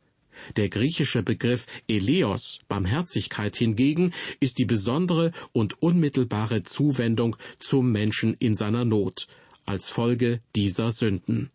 Der 0.57 0.69
griechische 0.69 1.23
Begriff 1.23 1.67
Eleos, 1.89 2.61
Barmherzigkeit 2.69 3.57
hingegen, 3.57 4.13
ist 4.41 4.59
die 4.59 4.65
besondere 4.65 5.33
und 5.53 5.83
unmittelbare 5.83 6.63
Zuwendung 6.63 7.37
zum 7.59 7.91
Menschen 7.93 8.35
in 8.35 8.55
seiner 8.55 8.85
Not, 8.85 9.27
als 9.67 9.91
Folge 9.91 10.41
dieser 10.55 10.93
Sünden. 10.93 11.51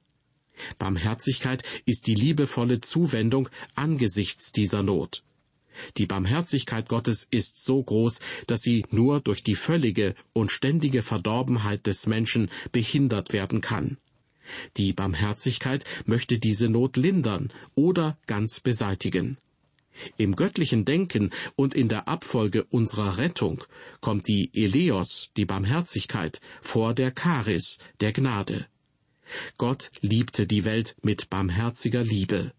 Barmherzigkeit 0.78 1.63
ist 1.86 2.08
die 2.08 2.13
liebevolle 2.13 2.82
Zuwendung 2.82 3.49
angesichts 3.73 4.52
dieser 4.52 4.84
Not. 4.84 5.23
Die 5.97 6.05
Barmherzigkeit 6.05 6.88
Gottes 6.88 7.27
ist 7.29 7.63
so 7.63 7.81
groß, 7.81 8.19
dass 8.47 8.62
sie 8.62 8.86
nur 8.91 9.19
durch 9.19 9.43
die 9.43 9.55
völlige 9.55 10.15
und 10.33 10.51
ständige 10.51 11.01
Verdorbenheit 11.01 11.88
des 11.88 12.07
Menschen 12.07 12.49
behindert 12.71 13.33
werden 13.33 13.62
kann. 13.62 13.97
Die 14.77 14.93
Barmherzigkeit 14.93 15.86
möchte 16.05 16.38
diese 16.39 16.69
Not 16.69 16.97
lindern 16.97 17.51
oder 17.75 18.17
ganz 18.27 18.59
beseitigen. 18.59 19.38
Im 20.17 20.36
göttlichen 20.36 20.86
Denken 20.86 21.29
und 21.55 21.75
in 21.75 21.88
der 21.88 22.07
Abfolge 22.07 22.63
unserer 22.65 23.17
Rettung 23.17 23.63
kommt 24.01 24.27
die 24.27 24.49
Eleos, 24.53 25.29
die 25.38 25.45
Barmherzigkeit, 25.45 26.41
vor 26.62 26.93
der 26.93 27.13
Charis, 27.17 27.77
der 28.01 28.12
Gnade. 28.12 28.65
Gott 29.57 29.91
liebte 30.01 30.47
die 30.47 30.65
Welt 30.65 30.95
mit 31.01 31.29
barmherziger 31.29 32.03
Liebe. 32.03 32.53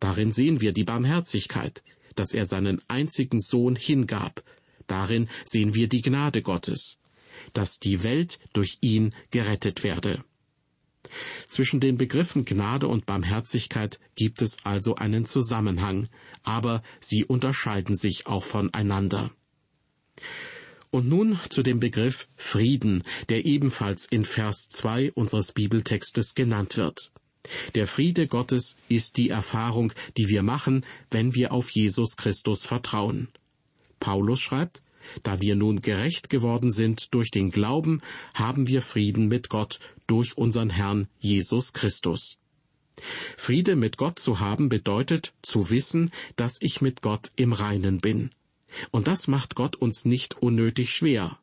Darin 0.00 0.32
sehen 0.32 0.60
wir 0.60 0.72
die 0.72 0.84
Barmherzigkeit, 0.84 1.82
dass 2.18 2.32
er 2.32 2.46
seinen 2.46 2.80
einzigen 2.88 3.40
Sohn 3.40 3.76
hingab. 3.76 4.42
Darin 4.86 5.28
sehen 5.44 5.74
wir 5.74 5.88
die 5.88 6.02
Gnade 6.02 6.42
Gottes, 6.42 6.98
dass 7.52 7.78
die 7.78 8.02
Welt 8.02 8.38
durch 8.52 8.78
ihn 8.80 9.14
gerettet 9.30 9.84
werde. 9.84 10.24
Zwischen 11.48 11.80
den 11.80 11.96
Begriffen 11.96 12.44
Gnade 12.44 12.88
und 12.88 13.06
Barmherzigkeit 13.06 13.98
gibt 14.14 14.42
es 14.42 14.58
also 14.64 14.96
einen 14.96 15.24
Zusammenhang, 15.24 16.08
aber 16.42 16.82
sie 17.00 17.24
unterscheiden 17.24 17.96
sich 17.96 18.26
auch 18.26 18.44
voneinander. 18.44 19.30
Und 20.90 21.06
nun 21.06 21.38
zu 21.50 21.62
dem 21.62 21.80
Begriff 21.80 22.28
Frieden, 22.36 23.02
der 23.28 23.44
ebenfalls 23.44 24.06
in 24.06 24.24
Vers 24.24 24.68
2 24.68 25.12
unseres 25.12 25.52
Bibeltextes 25.52 26.34
genannt 26.34 26.76
wird. 26.76 27.12
Der 27.74 27.86
Friede 27.86 28.26
Gottes 28.26 28.76
ist 28.88 29.16
die 29.16 29.30
Erfahrung, 29.30 29.92
die 30.16 30.28
wir 30.28 30.42
machen, 30.42 30.84
wenn 31.10 31.34
wir 31.34 31.52
auf 31.52 31.70
Jesus 31.70 32.16
Christus 32.16 32.64
vertrauen. 32.64 33.28
Paulus 34.00 34.40
schreibt, 34.40 34.82
da 35.22 35.40
wir 35.40 35.54
nun 35.54 35.80
gerecht 35.80 36.28
geworden 36.28 36.70
sind 36.70 37.14
durch 37.14 37.30
den 37.30 37.50
Glauben, 37.50 38.02
haben 38.34 38.66
wir 38.66 38.82
Frieden 38.82 39.28
mit 39.28 39.48
Gott 39.48 39.80
durch 40.06 40.36
unseren 40.36 40.70
Herrn 40.70 41.08
Jesus 41.18 41.72
Christus. 41.72 42.38
Friede 43.36 43.76
mit 43.76 43.96
Gott 43.96 44.18
zu 44.18 44.40
haben 44.40 44.68
bedeutet 44.68 45.32
zu 45.42 45.70
wissen, 45.70 46.10
dass 46.36 46.60
ich 46.60 46.80
mit 46.80 47.00
Gott 47.00 47.30
im 47.36 47.52
Reinen 47.52 47.98
bin. 47.98 48.30
Und 48.90 49.06
das 49.06 49.28
macht 49.28 49.54
Gott 49.54 49.76
uns 49.76 50.04
nicht 50.04 50.42
unnötig 50.42 50.90
schwer. 50.90 51.38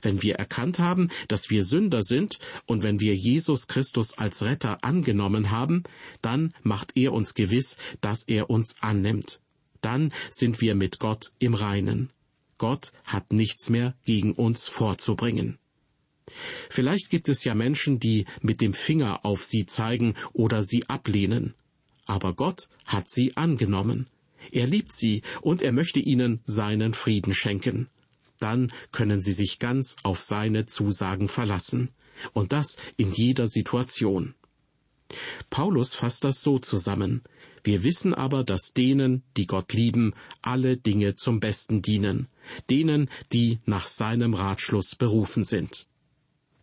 Wenn 0.00 0.22
wir 0.22 0.36
erkannt 0.36 0.78
haben, 0.78 1.08
dass 1.28 1.50
wir 1.50 1.64
Sünder 1.64 2.02
sind 2.02 2.38
und 2.66 2.82
wenn 2.82 3.00
wir 3.00 3.14
Jesus 3.14 3.66
Christus 3.66 4.16
als 4.16 4.42
Retter 4.42 4.82
angenommen 4.82 5.50
haben, 5.50 5.82
dann 6.22 6.54
macht 6.62 6.92
er 6.96 7.12
uns 7.12 7.34
gewiss, 7.34 7.76
dass 8.00 8.24
er 8.26 8.48
uns 8.48 8.76
annimmt. 8.80 9.40
Dann 9.80 10.12
sind 10.30 10.60
wir 10.60 10.74
mit 10.74 10.98
Gott 10.98 11.32
im 11.38 11.54
Reinen. 11.54 12.10
Gott 12.56 12.92
hat 13.04 13.32
nichts 13.32 13.68
mehr 13.68 13.94
gegen 14.04 14.32
uns 14.32 14.68
vorzubringen. 14.68 15.58
Vielleicht 16.70 17.10
gibt 17.10 17.28
es 17.28 17.44
ja 17.44 17.54
Menschen, 17.54 17.98
die 17.98 18.26
mit 18.40 18.60
dem 18.60 18.74
Finger 18.74 19.24
auf 19.24 19.44
sie 19.44 19.66
zeigen 19.66 20.14
oder 20.32 20.62
sie 20.62 20.88
ablehnen. 20.88 21.54
Aber 22.06 22.32
Gott 22.32 22.68
hat 22.86 23.10
sie 23.10 23.36
angenommen. 23.36 24.06
Er 24.50 24.66
liebt 24.66 24.92
sie 24.92 25.22
und 25.40 25.62
er 25.62 25.72
möchte 25.72 26.00
ihnen 26.00 26.40
seinen 26.44 26.94
Frieden 26.94 27.34
schenken 27.34 27.88
dann 28.42 28.72
können 28.90 29.20
sie 29.20 29.32
sich 29.32 29.58
ganz 29.58 29.96
auf 30.02 30.20
seine 30.20 30.66
Zusagen 30.66 31.28
verlassen, 31.28 31.90
und 32.32 32.52
das 32.52 32.76
in 32.96 33.12
jeder 33.12 33.48
Situation. 33.48 34.34
Paulus 35.50 35.94
fasst 35.94 36.24
das 36.24 36.40
so 36.42 36.58
zusammen. 36.58 37.22
Wir 37.64 37.84
wissen 37.84 38.14
aber, 38.14 38.44
dass 38.44 38.72
denen, 38.72 39.22
die 39.36 39.46
Gott 39.46 39.72
lieben, 39.72 40.14
alle 40.40 40.76
Dinge 40.76 41.14
zum 41.14 41.38
Besten 41.38 41.82
dienen, 41.82 42.28
denen, 42.70 43.08
die 43.32 43.58
nach 43.66 43.86
seinem 43.86 44.34
Ratschluss 44.34 44.96
berufen 44.96 45.44
sind. 45.44 45.86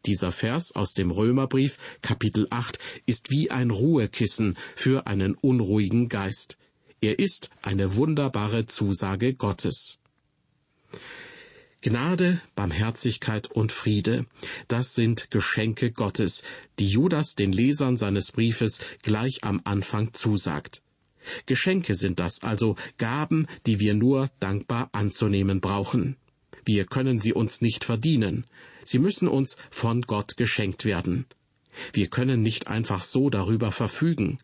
Dieser 0.06 0.32
Vers 0.32 0.76
aus 0.76 0.94
dem 0.94 1.12
Römerbrief 1.12 1.78
Kapitel 2.02 2.48
8 2.50 2.80
ist 3.06 3.30
wie 3.30 3.52
ein 3.52 3.70
Ruhekissen 3.70 4.58
für 4.76 5.08
einen 5.08 5.36
unruhigen 5.36 6.10
Geist. 6.10 6.58
Er 7.02 7.20
ist 7.20 7.50
eine 7.62 7.96
wunderbare 7.96 8.65
Zusage 8.65 9.34
Gottes. 9.34 10.00
Gnade, 11.82 12.42
Barmherzigkeit 12.56 13.50
und 13.50 13.72
Friede, 13.72 14.26
das 14.68 14.96
sind 14.96 15.32
Geschenke 15.32 15.92
Gottes, 15.92 16.44
die 16.78 16.89
Judas 16.89 17.36
den 17.36 17.54
Lesern 17.54 17.96
seines 17.96 18.34
Briefes 18.34 18.80
gleich 19.02 19.46
am 19.46 19.62
Anfang 19.63 20.13
zusagt. 20.13 20.84
Geschenke 21.46 21.96
sind 21.96 22.20
das 22.20 22.44
also 22.44 22.76
Gaben, 22.98 23.48
die 23.65 23.80
wir 23.80 23.94
nur 23.94 24.30
dankbar 24.39 24.89
anzunehmen 24.92 25.62
brauchen. 25.62 26.18
Wir 26.65 26.86
können 26.86 27.20
sie 27.20 27.32
uns 27.32 27.62
nicht 27.62 27.86
verdienen. 27.86 28.44
Sie 28.84 29.00
müssen 29.00 29.30
uns 29.30 29.56
von 29.72 30.02
Gott 30.02 30.36
geschenkt 30.36 30.84
werden. 30.84 31.28
Wir 31.94 32.08
können 32.08 32.42
nicht 32.42 32.68
einfach 32.68 33.04
so 33.04 33.30
darüber 33.30 33.72
verfügen. 33.72 34.39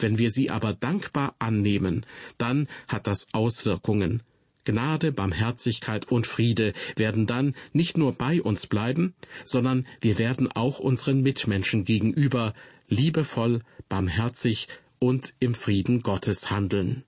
Wenn 0.00 0.18
wir 0.18 0.32
sie 0.32 0.50
aber 0.50 0.72
dankbar 0.72 1.36
annehmen, 1.38 2.06
dann 2.38 2.66
hat 2.88 3.06
das 3.06 3.28
Auswirkungen, 3.32 4.22
Gnade, 4.64 5.12
Barmherzigkeit 5.12 6.10
und 6.10 6.26
Friede 6.26 6.72
werden 6.96 7.26
dann 7.26 7.54
nicht 7.72 7.96
nur 7.96 8.12
bei 8.12 8.40
uns 8.40 8.66
bleiben, 8.66 9.14
sondern 9.44 9.86
wir 10.00 10.18
werden 10.18 10.50
auch 10.52 10.78
unseren 10.78 11.20
Mitmenschen 11.20 11.84
gegenüber 11.84 12.54
liebevoll, 12.88 13.60
barmherzig 13.88 14.68
und 14.98 15.34
im 15.40 15.54
Frieden 15.54 16.02
Gottes 16.02 16.50
handeln. 16.50 17.04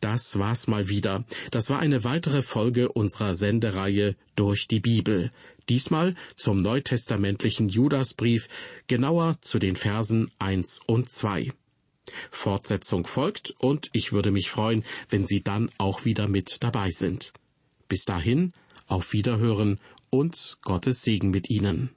Das 0.00 0.38
war's 0.38 0.68
mal 0.68 0.88
wieder. 0.88 1.24
Das 1.50 1.70
war 1.70 1.80
eine 1.80 2.04
weitere 2.04 2.42
Folge 2.42 2.92
unserer 2.92 3.34
Sendereihe 3.34 4.14
durch 4.36 4.68
die 4.68 4.78
Bibel. 4.78 5.32
Diesmal 5.68 6.14
zum 6.36 6.62
neutestamentlichen 6.62 7.68
Judasbrief, 7.68 8.48
genauer 8.86 9.38
zu 9.42 9.58
den 9.58 9.74
Versen 9.74 10.30
eins 10.38 10.80
und 10.86 11.10
zwei. 11.10 11.52
Fortsetzung 12.30 13.06
folgt 13.06 13.54
und 13.58 13.90
ich 13.92 14.12
würde 14.12 14.30
mich 14.30 14.50
freuen, 14.50 14.84
wenn 15.10 15.26
Sie 15.26 15.42
dann 15.42 15.70
auch 15.78 16.04
wieder 16.04 16.28
mit 16.28 16.62
dabei 16.62 16.90
sind. 16.90 17.32
Bis 17.88 18.04
dahin, 18.04 18.52
auf 18.86 19.12
Wiederhören 19.12 19.78
und 20.10 20.58
Gottes 20.62 21.02
Segen 21.02 21.30
mit 21.30 21.50
Ihnen. 21.50 21.90